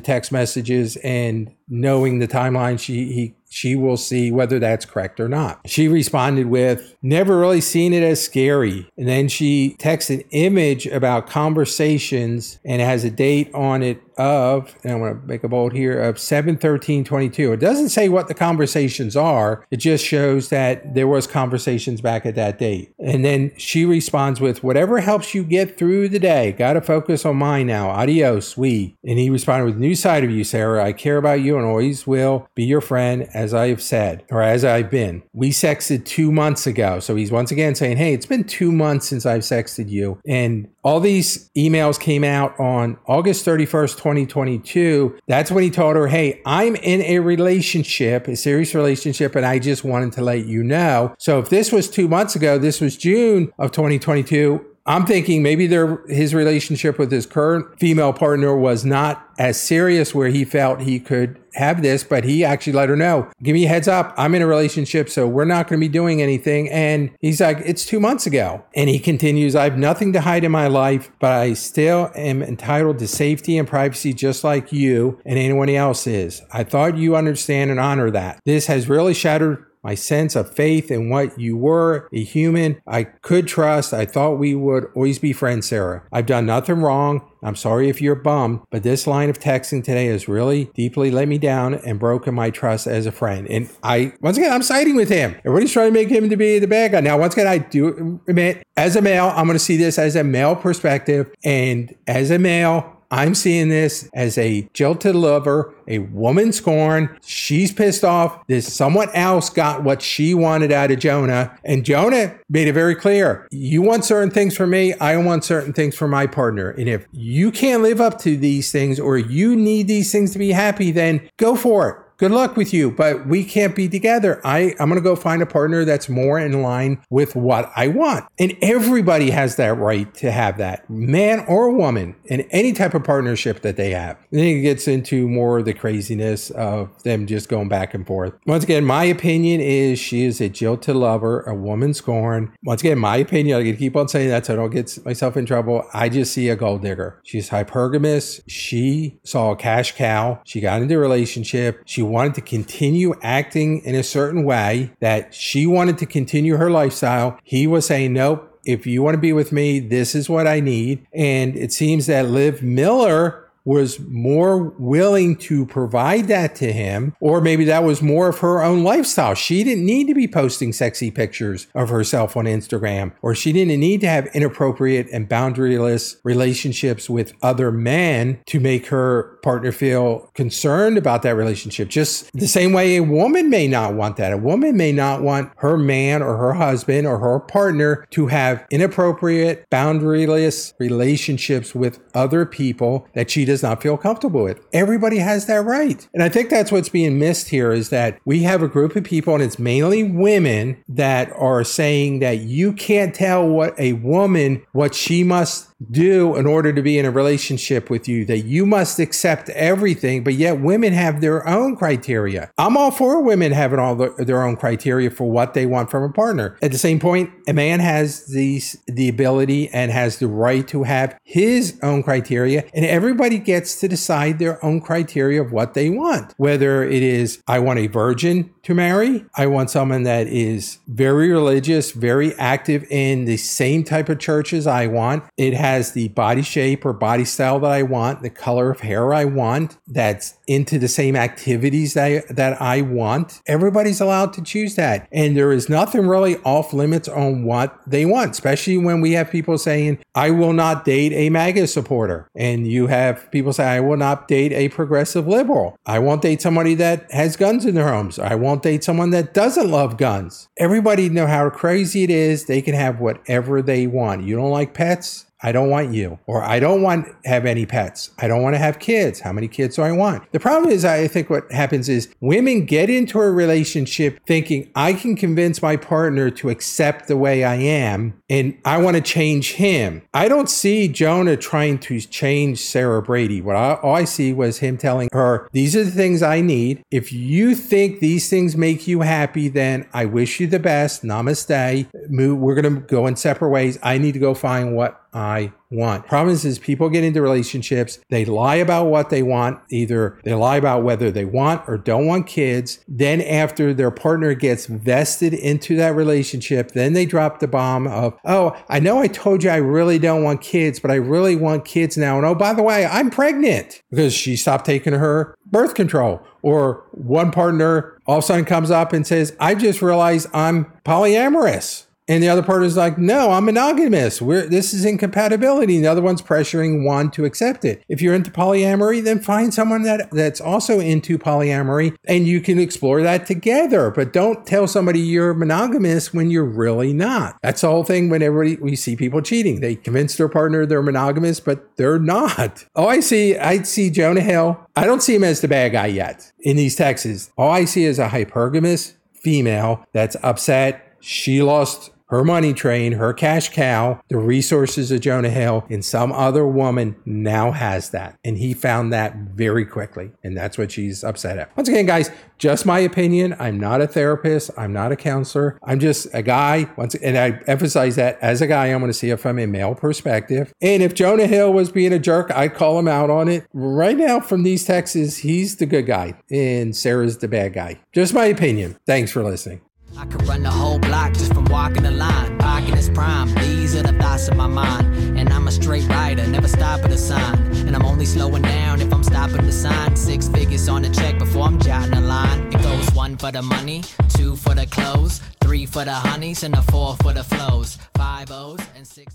text 0.00 0.30
messages 0.30 0.96
and 0.98 1.52
knowing 1.68 2.20
the 2.20 2.28
timeline 2.28 2.78
she 2.78 3.12
he 3.12 3.34
she 3.56 3.74
will 3.74 3.96
see 3.96 4.30
whether 4.30 4.58
that's 4.58 4.84
correct 4.84 5.18
or 5.18 5.30
not. 5.30 5.62
She 5.64 5.88
responded 5.88 6.48
with, 6.48 6.94
never 7.00 7.38
really 7.38 7.62
seen 7.62 7.94
it 7.94 8.02
as 8.02 8.22
scary. 8.22 8.86
And 8.98 9.08
then 9.08 9.28
she 9.28 9.76
texts 9.78 10.10
an 10.10 10.24
image 10.30 10.86
about 10.86 11.26
conversations 11.26 12.58
and 12.66 12.82
has 12.82 13.02
a 13.02 13.10
date 13.10 13.50
on 13.54 13.82
it 13.82 13.98
of, 14.16 14.74
and 14.82 14.92
I 14.92 14.96
want 14.96 15.22
to 15.22 15.26
make 15.26 15.44
a 15.44 15.48
bold 15.48 15.72
here, 15.72 16.00
of 16.00 16.18
71322. 16.18 17.52
It 17.52 17.60
doesn't 17.60 17.90
say 17.90 18.08
what 18.08 18.28
the 18.28 18.34
conversations 18.34 19.16
are. 19.16 19.66
It 19.70 19.76
just 19.76 20.04
shows 20.04 20.48
that 20.48 20.94
there 20.94 21.08
was 21.08 21.26
conversations 21.26 22.00
back 22.00 22.26
at 22.26 22.34
that 22.34 22.58
date. 22.58 22.94
And 22.98 23.24
then 23.24 23.52
she 23.56 23.84
responds 23.84 24.40
with, 24.40 24.62
whatever 24.62 25.00
helps 25.00 25.34
you 25.34 25.44
get 25.44 25.78
through 25.78 26.08
the 26.08 26.18
day. 26.18 26.52
Got 26.52 26.74
to 26.74 26.80
focus 26.80 27.24
on 27.24 27.36
mine 27.36 27.66
now. 27.66 27.90
Adios, 27.90 28.56
we. 28.56 28.96
And 29.04 29.18
he 29.18 29.30
responded 29.30 29.66
with, 29.66 29.76
new 29.76 29.94
side 29.94 30.24
of 30.24 30.30
you, 30.30 30.44
Sarah. 30.44 30.84
I 30.84 30.92
care 30.92 31.16
about 31.16 31.40
you 31.40 31.56
and 31.56 31.66
always 31.66 32.06
will 32.06 32.48
be 32.54 32.64
your 32.64 32.80
friend 32.80 33.28
as 33.34 33.52
I 33.52 33.68
have 33.68 33.82
said, 33.82 34.24
or 34.30 34.42
as 34.42 34.64
I've 34.64 34.90
been. 34.90 35.22
We 35.32 35.50
sexted 35.50 36.04
two 36.04 36.32
months 36.32 36.66
ago. 36.66 37.00
So 37.00 37.16
he's 37.16 37.30
once 37.30 37.50
again 37.50 37.74
saying, 37.74 37.96
Hey, 37.96 38.14
it's 38.14 38.26
been 38.26 38.44
two 38.44 38.72
months 38.72 39.08
since 39.08 39.26
I've 39.26 39.42
sexted 39.42 39.88
you. 39.88 40.20
And 40.26 40.68
all 40.86 41.00
these 41.00 41.50
emails 41.56 41.98
came 41.98 42.22
out 42.22 42.58
on 42.60 42.96
August 43.06 43.44
31st, 43.44 43.96
2022. 44.06 45.18
That's 45.26 45.50
when 45.50 45.64
he 45.64 45.70
told 45.70 45.96
her, 45.96 46.06
Hey, 46.06 46.40
I'm 46.46 46.76
in 46.76 47.02
a 47.02 47.18
relationship, 47.18 48.28
a 48.28 48.36
serious 48.36 48.72
relationship, 48.72 49.34
and 49.34 49.44
I 49.44 49.58
just 49.58 49.82
wanted 49.82 50.12
to 50.12 50.22
let 50.22 50.46
you 50.46 50.62
know. 50.62 51.12
So 51.18 51.40
if 51.40 51.50
this 51.50 51.72
was 51.72 51.90
two 51.90 52.06
months 52.06 52.36
ago, 52.36 52.56
this 52.56 52.80
was 52.80 52.96
June 52.96 53.52
of 53.58 53.72
2022. 53.72 54.64
I'm 54.86 55.04
thinking 55.04 55.42
maybe 55.42 55.66
their 55.66 56.06
his 56.06 56.34
relationship 56.34 56.98
with 56.98 57.10
his 57.10 57.26
current 57.26 57.78
female 57.78 58.12
partner 58.12 58.56
was 58.56 58.84
not 58.84 59.28
as 59.38 59.60
serious 59.60 60.14
where 60.14 60.28
he 60.28 60.44
felt 60.44 60.80
he 60.80 61.00
could 61.00 61.38
have 61.56 61.82
this, 61.82 62.04
but 62.04 62.24
he 62.24 62.44
actually 62.44 62.72
let 62.72 62.88
her 62.88 62.96
know, 62.96 63.30
give 63.42 63.54
me 63.54 63.64
a 63.64 63.68
heads 63.68 63.88
up. 63.88 64.14
I'm 64.16 64.34
in 64.34 64.42
a 64.42 64.46
relationship, 64.46 65.08
so 65.08 65.26
we're 65.26 65.44
not 65.44 65.68
going 65.68 65.80
to 65.80 65.86
be 65.86 65.92
doing 65.92 66.22
anything. 66.22 66.68
And 66.70 67.10
he's 67.20 67.40
like, 67.40 67.58
it's 67.64 67.84
two 67.86 67.98
months 67.98 68.26
ago. 68.26 68.64
And 68.74 68.88
he 68.88 68.98
continues, 68.98 69.56
I 69.56 69.64
have 69.64 69.78
nothing 69.78 70.12
to 70.12 70.20
hide 70.20 70.44
in 70.44 70.52
my 70.52 70.68
life, 70.68 71.10
but 71.18 71.32
I 71.32 71.54
still 71.54 72.10
am 72.14 72.42
entitled 72.42 72.98
to 73.00 73.08
safety 73.08 73.58
and 73.58 73.66
privacy 73.66 74.12
just 74.12 74.44
like 74.44 74.72
you 74.72 75.20
and 75.24 75.38
anyone 75.38 75.70
else 75.70 76.06
is. 76.06 76.42
I 76.52 76.64
thought 76.64 76.96
you 76.96 77.16
understand 77.16 77.70
and 77.70 77.80
honor 77.80 78.10
that. 78.10 78.40
This 78.44 78.66
has 78.66 78.88
really 78.88 79.14
shattered 79.14 79.65
my 79.86 79.94
sense 79.94 80.34
of 80.34 80.52
faith 80.52 80.90
in 80.90 81.08
what 81.08 81.38
you 81.38 81.56
were, 81.56 82.08
a 82.12 82.24
human 82.24 82.82
I 82.88 83.04
could 83.04 83.46
trust. 83.46 83.94
I 83.94 84.04
thought 84.04 84.32
we 84.32 84.52
would 84.52 84.86
always 84.96 85.20
be 85.20 85.32
friends, 85.32 85.68
Sarah. 85.68 86.02
I've 86.12 86.26
done 86.26 86.44
nothing 86.44 86.80
wrong. 86.80 87.22
I'm 87.44 87.54
sorry 87.54 87.88
if 87.88 88.02
you're 88.02 88.16
bummed, 88.16 88.62
but 88.72 88.82
this 88.82 89.06
line 89.06 89.30
of 89.30 89.38
texting 89.38 89.84
today 89.84 90.06
has 90.06 90.26
really 90.26 90.64
deeply 90.74 91.12
let 91.12 91.28
me 91.28 91.38
down 91.38 91.74
and 91.74 92.00
broken 92.00 92.34
my 92.34 92.50
trust 92.50 92.88
as 92.88 93.06
a 93.06 93.12
friend. 93.12 93.46
And 93.48 93.70
I, 93.84 94.12
once 94.20 94.36
again, 94.36 94.52
I'm 94.52 94.62
siding 94.62 94.96
with 94.96 95.08
him. 95.08 95.36
Everybody's 95.44 95.72
trying 95.72 95.92
to 95.92 95.94
make 95.94 96.08
him 96.08 96.28
to 96.30 96.36
be 96.36 96.58
the 96.58 96.66
bad 96.66 96.90
guy. 96.90 97.00
Now, 97.00 97.16
once 97.16 97.34
again, 97.34 97.46
I 97.46 97.58
do 97.58 98.20
admit, 98.26 98.66
as 98.76 98.96
a 98.96 99.02
male, 99.02 99.32
I'm 99.36 99.46
going 99.46 99.56
to 99.56 99.64
see 99.64 99.76
this 99.76 100.00
as 100.00 100.16
a 100.16 100.24
male 100.24 100.56
perspective. 100.56 101.32
And 101.44 101.94
as 102.08 102.32
a 102.32 102.40
male, 102.40 102.95
I'm 103.10 103.34
seeing 103.34 103.68
this 103.68 104.08
as 104.14 104.38
a 104.38 104.68
jilted 104.72 105.14
lover, 105.14 105.74
a 105.86 105.98
woman 105.98 106.52
scorned. 106.52 107.10
She's 107.24 107.72
pissed 107.72 108.04
off. 108.04 108.46
This 108.46 108.72
someone 108.72 109.08
else 109.14 109.50
got 109.50 109.84
what 109.84 110.02
she 110.02 110.34
wanted 110.34 110.72
out 110.72 110.90
of 110.90 110.98
Jonah. 110.98 111.56
And 111.64 111.84
Jonah 111.84 112.36
made 112.48 112.68
it 112.68 112.72
very 112.72 112.94
clear. 112.94 113.46
You 113.50 113.82
want 113.82 114.04
certain 114.04 114.30
things 114.30 114.56
from 114.56 114.70
me. 114.70 114.94
I 114.94 115.16
want 115.18 115.44
certain 115.44 115.72
things 115.72 115.96
from 115.96 116.10
my 116.10 116.26
partner. 116.26 116.70
And 116.70 116.88
if 116.88 117.06
you 117.12 117.50
can't 117.50 117.82
live 117.82 118.00
up 118.00 118.18
to 118.20 118.36
these 118.36 118.72
things 118.72 118.98
or 118.98 119.18
you 119.18 119.54
need 119.54 119.88
these 119.88 120.10
things 120.10 120.32
to 120.32 120.38
be 120.38 120.52
happy, 120.52 120.90
then 120.90 121.28
go 121.36 121.56
for 121.56 121.88
it 121.88 122.05
good 122.16 122.30
luck 122.30 122.56
with 122.56 122.72
you, 122.72 122.90
but 122.90 123.26
we 123.26 123.44
can't 123.44 123.74
be 123.74 123.88
together. 123.88 124.40
I, 124.44 124.74
I'm 124.78 124.88
going 124.88 124.94
to 124.94 125.00
go 125.00 125.16
find 125.16 125.42
a 125.42 125.46
partner 125.46 125.84
that's 125.84 126.08
more 126.08 126.38
in 126.38 126.62
line 126.62 127.02
with 127.10 127.36
what 127.36 127.70
I 127.76 127.88
want. 127.88 128.26
And 128.38 128.56
everybody 128.62 129.30
has 129.30 129.56
that 129.56 129.76
right 129.76 130.12
to 130.14 130.30
have 130.30 130.58
that, 130.58 130.88
man 130.88 131.44
or 131.46 131.70
woman, 131.72 132.16
in 132.24 132.42
any 132.50 132.72
type 132.72 132.94
of 132.94 133.04
partnership 133.04 133.62
that 133.62 133.76
they 133.76 133.90
have. 133.90 134.16
And 134.30 134.40
then 134.40 134.46
it 134.46 134.62
gets 134.62 134.88
into 134.88 135.28
more 135.28 135.58
of 135.58 135.64
the 135.64 135.74
craziness 135.74 136.50
of 136.50 137.02
them 137.02 137.26
just 137.26 137.48
going 137.48 137.68
back 137.68 137.94
and 137.94 138.06
forth. 138.06 138.34
Once 138.46 138.64
again, 138.64 138.84
my 138.84 139.04
opinion 139.04 139.60
is 139.60 139.98
she 139.98 140.24
is 140.24 140.40
a 140.40 140.48
jilted 140.48 140.96
lover, 140.96 141.42
a 141.42 141.54
woman 141.54 141.94
scorn. 141.94 142.52
Once 142.62 142.80
again, 142.80 142.98
my 142.98 143.16
opinion, 143.16 143.58
I 143.58 143.64
can 143.64 143.76
keep 143.76 143.96
on 143.96 144.08
saying 144.08 144.28
that 144.30 144.46
so 144.46 144.54
I 144.54 144.56
don't 144.56 144.70
get 144.70 145.04
myself 145.04 145.36
in 145.36 145.46
trouble. 145.46 145.86
I 145.92 146.08
just 146.08 146.32
see 146.32 146.48
a 146.48 146.56
gold 146.56 146.82
digger. 146.82 147.20
She's 147.24 147.50
hypergamous. 147.50 148.40
She 148.48 149.18
saw 149.24 149.52
a 149.52 149.56
cash 149.56 149.92
cow. 149.92 150.40
She 150.44 150.60
got 150.60 150.82
into 150.82 150.94
a 150.94 150.98
relationship. 150.98 151.82
She 151.86 152.05
wanted 152.06 152.34
to 152.34 152.40
continue 152.40 153.14
acting 153.22 153.80
in 153.84 153.94
a 153.94 154.02
certain 154.02 154.44
way, 154.44 154.92
that 155.00 155.34
she 155.34 155.66
wanted 155.66 155.98
to 155.98 156.06
continue 156.06 156.56
her 156.56 156.70
lifestyle. 156.70 157.38
He 157.42 157.66
was 157.66 157.86
saying, 157.86 158.12
nope. 158.12 158.52
If 158.64 158.84
you 158.84 159.00
want 159.00 159.14
to 159.14 159.20
be 159.20 159.32
with 159.32 159.52
me, 159.52 159.78
this 159.78 160.12
is 160.16 160.28
what 160.28 160.48
I 160.48 160.58
need. 160.58 161.06
And 161.12 161.56
it 161.56 161.72
seems 161.72 162.06
that 162.06 162.26
Liv 162.28 162.64
Millar 162.64 163.45
was 163.66 163.98
more 164.00 164.70
willing 164.78 165.36
to 165.36 165.66
provide 165.66 166.28
that 166.28 166.54
to 166.54 166.72
him, 166.72 167.14
or 167.20 167.40
maybe 167.40 167.64
that 167.64 167.82
was 167.82 168.00
more 168.00 168.28
of 168.28 168.38
her 168.38 168.62
own 168.62 168.84
lifestyle. 168.84 169.34
She 169.34 169.64
didn't 169.64 169.84
need 169.84 170.06
to 170.06 170.14
be 170.14 170.28
posting 170.28 170.72
sexy 170.72 171.10
pictures 171.10 171.66
of 171.74 171.90
herself 171.90 172.36
on 172.36 172.44
Instagram, 172.46 173.12
or 173.20 173.34
she 173.34 173.52
didn't 173.52 173.78
need 173.78 174.00
to 174.02 174.08
have 174.08 174.26
inappropriate 174.34 175.08
and 175.12 175.28
boundaryless 175.28 176.16
relationships 176.22 177.10
with 177.10 177.34
other 177.42 177.72
men 177.72 178.40
to 178.46 178.60
make 178.60 178.86
her 178.86 179.38
partner 179.42 179.72
feel 179.72 180.30
concerned 180.34 180.96
about 180.96 181.22
that 181.22 181.34
relationship. 181.34 181.88
Just 181.88 182.30
the 182.32 182.46
same 182.46 182.72
way 182.72 182.96
a 182.96 183.02
woman 183.02 183.50
may 183.50 183.66
not 183.66 183.94
want 183.94 184.16
that. 184.16 184.32
A 184.32 184.38
woman 184.38 184.76
may 184.76 184.92
not 184.92 185.22
want 185.22 185.50
her 185.56 185.76
man 185.76 186.22
or 186.22 186.36
her 186.36 186.54
husband 186.54 187.06
or 187.06 187.18
her 187.18 187.40
partner 187.40 188.06
to 188.10 188.28
have 188.28 188.64
inappropriate, 188.70 189.68
boundaryless 189.70 190.72
relationships 190.78 191.74
with 191.74 191.98
other 192.14 192.46
people 192.46 193.08
that 193.14 193.28
she 193.28 193.44
does 193.44 193.55
does 193.56 193.62
not 193.62 193.82
feel 193.82 193.96
comfortable 193.96 194.42
with. 194.42 194.60
Everybody 194.72 195.18
has 195.18 195.46
that 195.46 195.64
right. 195.64 196.06
And 196.12 196.22
I 196.22 196.28
think 196.28 196.50
that's 196.50 196.70
what's 196.70 196.88
being 196.88 197.18
missed 197.18 197.48
here 197.48 197.72
is 197.72 197.88
that 197.90 198.18
we 198.24 198.42
have 198.42 198.62
a 198.62 198.68
group 198.68 198.96
of 198.96 199.04
people, 199.04 199.34
and 199.34 199.42
it's 199.42 199.58
mainly 199.58 200.02
women, 200.02 200.82
that 200.88 201.32
are 201.32 201.64
saying 201.64 202.20
that 202.20 202.40
you 202.40 202.72
can't 202.72 203.14
tell 203.14 203.46
what 203.46 203.78
a 203.78 203.94
woman, 203.94 204.62
what 204.72 204.94
she 204.94 205.24
must 205.24 205.68
do 205.90 206.36
in 206.36 206.46
order 206.46 206.72
to 206.72 206.82
be 206.82 206.98
in 206.98 207.04
a 207.04 207.10
relationship 207.10 207.90
with 207.90 208.08
you, 208.08 208.24
that 208.24 208.40
you 208.40 208.64
must 208.66 208.98
accept 208.98 209.48
everything, 209.50 210.24
but 210.24 210.34
yet 210.34 210.60
women 210.60 210.92
have 210.92 211.20
their 211.20 211.46
own 211.46 211.76
criteria. 211.76 212.50
I'm 212.58 212.76
all 212.76 212.90
for 212.90 213.22
women 213.22 213.52
having 213.52 213.78
all 213.78 213.94
the, 213.94 214.14
their 214.18 214.42
own 214.42 214.56
criteria 214.56 215.10
for 215.10 215.30
what 215.30 215.54
they 215.54 215.66
want 215.66 215.90
from 215.90 216.02
a 216.02 216.12
partner. 216.12 216.56
At 216.62 216.72
the 216.72 216.78
same 216.78 216.98
point, 216.98 217.30
a 217.46 217.52
man 217.52 217.80
has 217.80 218.26
these, 218.26 218.76
the 218.86 219.08
ability 219.08 219.68
and 219.68 219.90
has 219.90 220.18
the 220.18 220.28
right 220.28 220.66
to 220.68 220.82
have 220.84 221.18
his 221.24 221.78
own 221.82 222.02
criteria, 222.02 222.64
and 222.74 222.84
everybody 222.84 223.38
gets 223.38 223.78
to 223.80 223.88
decide 223.88 224.38
their 224.38 224.64
own 224.64 224.80
criteria 224.80 225.42
of 225.42 225.52
what 225.52 225.74
they 225.74 225.90
want. 225.90 226.34
Whether 226.36 226.84
it 226.84 227.02
is, 227.02 227.42
I 227.46 227.58
want 227.58 227.78
a 227.78 227.86
virgin 227.86 228.52
to 228.62 228.74
marry, 228.74 229.24
I 229.36 229.46
want 229.46 229.70
someone 229.70 230.02
that 230.04 230.26
is 230.26 230.78
very 230.88 231.30
religious, 231.30 231.92
very 231.92 232.34
active 232.34 232.84
in 232.90 233.24
the 233.24 233.36
same 233.36 233.84
type 233.84 234.08
of 234.08 234.18
church 234.18 234.52
as 234.52 234.66
I 234.66 234.86
want. 234.86 235.24
It 235.36 235.54
has 235.66 235.92
the 235.92 236.08
body 236.08 236.42
shape 236.42 236.86
or 236.86 236.92
body 236.92 237.24
style 237.24 237.58
that 237.58 237.72
I 237.72 237.82
want, 237.82 238.22
the 238.22 238.30
color 238.30 238.70
of 238.70 238.80
hair 238.80 239.12
I 239.12 239.24
want, 239.24 239.76
that's 239.88 240.34
into 240.46 240.78
the 240.78 240.86
same 240.86 241.16
activities 241.16 241.94
that 241.94 242.04
I, 242.06 242.32
that 242.32 242.62
I 242.62 242.82
want. 242.82 243.42
Everybody's 243.46 244.00
allowed 244.00 244.32
to 244.34 244.42
choose 244.42 244.76
that. 244.76 245.08
And 245.10 245.36
there 245.36 245.52
is 245.52 245.68
nothing 245.68 246.06
really 246.06 246.36
off 246.38 246.72
limits 246.72 247.08
on 247.08 247.44
what 247.44 247.80
they 247.84 248.06
want, 248.06 248.30
especially 248.30 248.78
when 248.78 249.00
we 249.00 249.12
have 249.12 249.28
people 249.28 249.58
saying, 249.58 249.98
I 250.14 250.30
will 250.30 250.52
not 250.52 250.84
date 250.84 251.12
a 251.12 251.30
MAGA 251.30 251.66
supporter. 251.66 252.28
And 252.36 252.68
you 252.68 252.86
have 252.86 253.28
people 253.32 253.52
say, 253.52 253.64
I 253.64 253.80
will 253.80 253.96
not 253.96 254.28
date 254.28 254.52
a 254.52 254.68
progressive 254.68 255.26
liberal. 255.26 255.76
I 255.84 255.98
won't 255.98 256.22
date 256.22 256.40
somebody 256.40 256.74
that 256.76 257.10
has 257.10 257.36
guns 257.36 257.66
in 257.66 257.74
their 257.74 257.92
homes. 257.92 258.20
I 258.20 258.36
won't 258.36 258.62
date 258.62 258.84
someone 258.84 259.10
that 259.10 259.34
doesn't 259.34 259.68
love 259.68 259.96
guns. 259.96 260.48
Everybody 260.58 261.08
know 261.08 261.26
how 261.26 261.50
crazy 261.50 262.04
it 262.04 262.10
is. 262.10 262.44
They 262.46 262.62
can 262.62 262.74
have 262.74 263.00
whatever 263.00 263.62
they 263.62 263.88
want. 263.88 264.22
You 264.22 264.36
don't 264.36 264.50
like 264.50 264.72
pets? 264.72 265.25
I 265.42 265.52
don't 265.52 265.70
want 265.70 265.92
you. 265.92 266.18
Or 266.26 266.42
I 266.42 266.58
don't 266.58 266.82
want 266.82 267.08
have 267.24 267.44
any 267.44 267.66
pets. 267.66 268.10
I 268.18 268.28
don't 268.28 268.42
want 268.42 268.54
to 268.54 268.58
have 268.58 268.78
kids. 268.78 269.20
How 269.20 269.32
many 269.32 269.48
kids 269.48 269.76
do 269.76 269.82
I 269.82 269.92
want? 269.92 270.30
The 270.32 270.40
problem 270.40 270.70
is 270.70 270.84
I 270.84 271.08
think 271.08 271.28
what 271.28 271.50
happens 271.52 271.88
is 271.88 272.08
women 272.20 272.64
get 272.64 272.88
into 272.88 273.20
a 273.20 273.30
relationship 273.30 274.20
thinking 274.26 274.70
I 274.74 274.92
can 274.94 275.16
convince 275.16 275.60
my 275.60 275.76
partner 275.76 276.30
to 276.30 276.48
accept 276.48 277.08
the 277.08 277.16
way 277.16 277.44
I 277.44 277.56
am 277.56 278.20
and 278.28 278.56
I 278.64 278.78
want 278.78 278.96
to 278.96 279.02
change 279.02 279.52
him. 279.52 280.02
I 280.14 280.28
don't 280.28 280.50
see 280.50 280.88
Jonah 280.88 281.36
trying 281.36 281.78
to 281.80 282.00
change 282.00 282.60
Sarah 282.60 283.02
Brady. 283.02 283.40
What 283.40 283.56
I, 283.56 283.74
all 283.74 283.94
I 283.94 284.04
see 284.04 284.32
was 284.32 284.58
him 284.58 284.78
telling 284.78 285.08
her, 285.12 285.48
these 285.52 285.76
are 285.76 285.84
the 285.84 285.90
things 285.90 286.22
I 286.22 286.40
need. 286.40 286.82
If 286.90 287.12
you 287.12 287.54
think 287.54 288.00
these 288.00 288.28
things 288.28 288.56
make 288.56 288.88
you 288.88 289.02
happy, 289.02 289.48
then 289.48 289.86
I 289.92 290.06
wish 290.06 290.40
you 290.40 290.46
the 290.46 290.58
best. 290.58 291.04
Namaste. 291.04 291.88
We're 292.10 292.60
going 292.60 292.74
to 292.74 292.80
go 292.80 293.06
in 293.06 293.16
separate 293.16 293.50
ways. 293.50 293.78
I 293.82 293.98
need 293.98 294.12
to 294.12 294.18
go 294.18 294.34
find 294.34 294.74
what 294.74 295.05
I 295.16 295.54
want. 295.70 296.06
Problem 296.06 296.34
is, 296.34 296.44
is 296.44 296.58
people 296.58 296.90
get 296.90 297.02
into 297.02 297.22
relationships, 297.22 297.98
they 298.10 298.26
lie 298.26 298.56
about 298.56 298.84
what 298.86 299.08
they 299.08 299.22
want. 299.22 299.58
Either 299.70 300.20
they 300.24 300.34
lie 300.34 300.56
about 300.58 300.82
whether 300.84 301.10
they 301.10 301.24
want 301.24 301.66
or 301.66 301.78
don't 301.78 302.06
want 302.06 302.26
kids. 302.26 302.84
Then 302.86 303.22
after 303.22 303.72
their 303.72 303.90
partner 303.90 304.34
gets 304.34 304.66
vested 304.66 305.32
into 305.32 305.74
that 305.76 305.94
relationship, 305.94 306.72
then 306.72 306.92
they 306.92 307.06
drop 307.06 307.40
the 307.40 307.48
bomb 307.48 307.86
of, 307.86 308.14
oh, 308.26 308.54
I 308.68 308.78
know 308.78 308.98
I 308.98 309.06
told 309.06 309.42
you 309.42 309.48
I 309.48 309.56
really 309.56 309.98
don't 309.98 310.22
want 310.22 310.42
kids, 310.42 310.78
but 310.78 310.90
I 310.90 310.96
really 310.96 311.34
want 311.34 311.64
kids 311.64 311.96
now. 311.96 312.18
And 312.18 312.26
oh, 312.26 312.34
by 312.34 312.52
the 312.52 312.62
way, 312.62 312.84
I'm 312.84 313.08
pregnant 313.08 313.82
because 313.90 314.12
she 314.12 314.36
stopped 314.36 314.66
taking 314.66 314.92
her 314.92 315.34
birth 315.46 315.74
control. 315.74 316.20
Or 316.42 316.84
one 316.92 317.32
partner 317.32 317.98
all 318.06 318.18
of 318.18 318.24
a 318.24 318.26
sudden 318.26 318.44
comes 318.44 318.70
up 318.70 318.92
and 318.92 319.06
says, 319.06 319.34
I 319.40 319.54
just 319.54 319.80
realized 319.82 320.28
I'm 320.32 320.66
polyamorous. 320.84 321.85
And 322.08 322.22
the 322.22 322.28
other 322.28 322.42
part 322.42 322.62
is 322.62 322.76
like, 322.76 322.98
no, 322.98 323.32
I'm 323.32 323.46
monogamous. 323.46 324.22
We're, 324.22 324.46
this 324.46 324.72
is 324.72 324.84
incompatibility. 324.84 325.76
And 325.76 325.84
the 325.84 325.90
other 325.90 326.02
one's 326.02 326.22
pressuring 326.22 326.84
one 326.84 327.10
to 327.12 327.24
accept 327.24 327.64
it. 327.64 327.82
If 327.88 328.00
you're 328.00 328.14
into 328.14 328.30
polyamory, 328.30 329.02
then 329.02 329.20
find 329.20 329.52
someone 329.52 329.82
that, 329.82 330.10
that's 330.10 330.40
also 330.40 330.78
into 330.78 331.18
polyamory 331.18 331.96
and 332.04 332.26
you 332.26 332.40
can 332.40 332.58
explore 332.58 333.02
that 333.02 333.26
together. 333.26 333.90
But 333.90 334.12
don't 334.12 334.46
tell 334.46 334.66
somebody 334.66 335.00
you're 335.00 335.34
monogamous 335.34 336.14
when 336.14 336.30
you're 336.30 336.44
really 336.44 336.92
not. 336.92 337.38
That's 337.42 337.62
the 337.62 337.68
whole 337.68 337.84
thing 337.84 338.08
when 338.08 338.22
everybody, 338.22 338.56
we 338.62 338.76
see 338.76 338.96
people 338.96 339.20
cheating. 339.20 339.60
They 339.60 339.76
convince 339.76 340.16
their 340.16 340.28
partner 340.28 340.66
they're 340.66 340.82
monogamous, 340.82 341.40
but 341.40 341.76
they're 341.76 341.98
not. 341.98 342.64
Oh, 342.76 342.86
I 342.86 343.00
see, 343.00 343.36
I 343.36 343.62
see 343.62 343.90
Jonah 343.90 344.20
Hill. 344.20 344.60
I 344.76 344.84
don't 344.84 345.02
see 345.02 345.14
him 345.14 345.24
as 345.24 345.40
the 345.40 345.48
bad 345.48 345.72
guy 345.72 345.86
yet 345.86 346.32
in 346.40 346.56
these 346.56 346.76
texts. 346.76 347.30
All 347.36 347.50
I 347.50 347.64
see 347.64 347.84
is 347.84 347.98
a 347.98 348.08
hypergamous 348.08 348.94
female 349.14 349.84
that's 349.92 350.16
upset. 350.22 350.96
She 351.00 351.42
lost 351.42 351.90
her 352.08 352.24
money 352.24 352.54
train, 352.54 352.92
her 352.92 353.12
cash 353.12 353.50
cow, 353.50 354.00
the 354.08 354.18
resources 354.18 354.90
of 354.90 355.00
Jonah 355.00 355.30
Hill, 355.30 355.64
and 355.68 355.84
some 355.84 356.12
other 356.12 356.46
woman 356.46 356.96
now 357.04 357.52
has 357.52 357.90
that. 357.90 358.18
And 358.24 358.38
he 358.38 358.54
found 358.54 358.92
that 358.92 359.16
very 359.16 359.64
quickly. 359.64 360.12
And 360.22 360.36
that's 360.36 360.58
what 360.58 360.72
she's 360.72 361.02
upset 361.02 361.38
at. 361.38 361.56
Once 361.56 361.68
again, 361.68 361.86
guys, 361.86 362.10
just 362.38 362.66
my 362.66 362.78
opinion. 362.78 363.34
I'm 363.38 363.58
not 363.58 363.80
a 363.80 363.86
therapist. 363.86 364.50
I'm 364.56 364.72
not 364.72 364.92
a 364.92 364.96
counselor. 364.96 365.58
I'm 365.62 365.80
just 365.80 366.06
a 366.12 366.22
guy. 366.22 366.70
Once 366.76 366.94
and 366.96 367.16
I 367.16 367.40
emphasize 367.46 367.96
that 367.96 368.18
as 368.20 368.40
a 368.40 368.46
guy, 368.46 368.66
I'm 368.66 368.80
going 368.80 368.90
to 368.90 368.94
see 368.94 369.10
it 369.10 369.20
from 369.20 369.38
a 369.38 369.46
male 369.46 369.74
perspective. 369.74 370.52
And 370.60 370.82
if 370.82 370.94
Jonah 370.94 371.26
Hill 371.26 371.52
was 371.52 371.70
being 371.70 371.92
a 371.92 371.98
jerk, 371.98 372.30
I'd 372.30 372.54
call 372.54 372.78
him 372.78 372.88
out 372.88 373.10
on 373.10 373.28
it. 373.28 373.46
Right 373.52 373.96
now, 373.96 374.20
from 374.20 374.42
these 374.42 374.64
texts, 374.64 375.16
he's 375.18 375.56
the 375.56 375.66
good 375.66 375.86
guy 375.86 376.14
and 376.30 376.76
Sarah's 376.76 377.18
the 377.18 377.28
bad 377.28 377.54
guy. 377.54 377.80
Just 377.92 378.14
my 378.14 378.26
opinion. 378.26 378.76
Thanks 378.86 379.10
for 379.10 379.22
listening. 379.22 379.65
I 379.96 380.04
could 380.06 380.26
run 380.26 380.42
the 380.42 380.50
whole 380.50 380.78
block 380.78 381.12
just 381.14 381.32
from 381.32 381.44
walking 381.46 381.82
the 381.82 381.90
line. 381.90 382.38
Parking 382.38 382.76
is 382.76 382.88
prime, 382.90 383.34
these 383.34 383.74
are 383.74 383.82
the 383.82 383.92
thoughts 383.92 384.28
of 384.28 384.36
my 384.36 384.46
mind. 384.46 385.18
And 385.18 385.28
I'm 385.28 385.48
a 385.48 385.52
straight 385.52 385.88
rider, 385.88 386.26
never 386.26 386.48
stop 386.48 386.80
at 386.84 386.92
a 386.92 386.98
sign. 386.98 387.38
And 387.66 387.74
I'm 387.74 387.84
only 387.84 388.06
slowing 388.06 388.42
down 388.42 388.80
if 388.80 388.92
I'm 388.92 389.04
stopping 389.04 389.46
the 389.46 389.52
sign. 389.52 389.96
Six 389.96 390.28
figures 390.28 390.68
on 390.68 390.82
the 390.82 390.90
check 390.90 391.18
before 391.18 391.44
I'm 391.44 391.58
jotting 391.60 391.92
the 391.92 392.00
line. 392.00 392.48
It 392.48 392.62
goes 392.62 392.90
one 392.94 393.16
for 393.16 393.32
the 393.32 393.42
money, 393.42 393.82
two 394.08 394.36
for 394.36 394.54
the 394.54 394.66
clothes, 394.66 395.20
three 395.40 395.66
for 395.66 395.84
the 395.84 395.94
honeys, 395.94 396.42
and 396.42 396.54
a 396.54 396.62
four 396.62 396.96
for 396.96 397.12
the 397.12 397.24
flows. 397.24 397.78
Five 397.94 398.30
O's 398.30 398.60
and 398.76 398.86
six. 398.86 399.14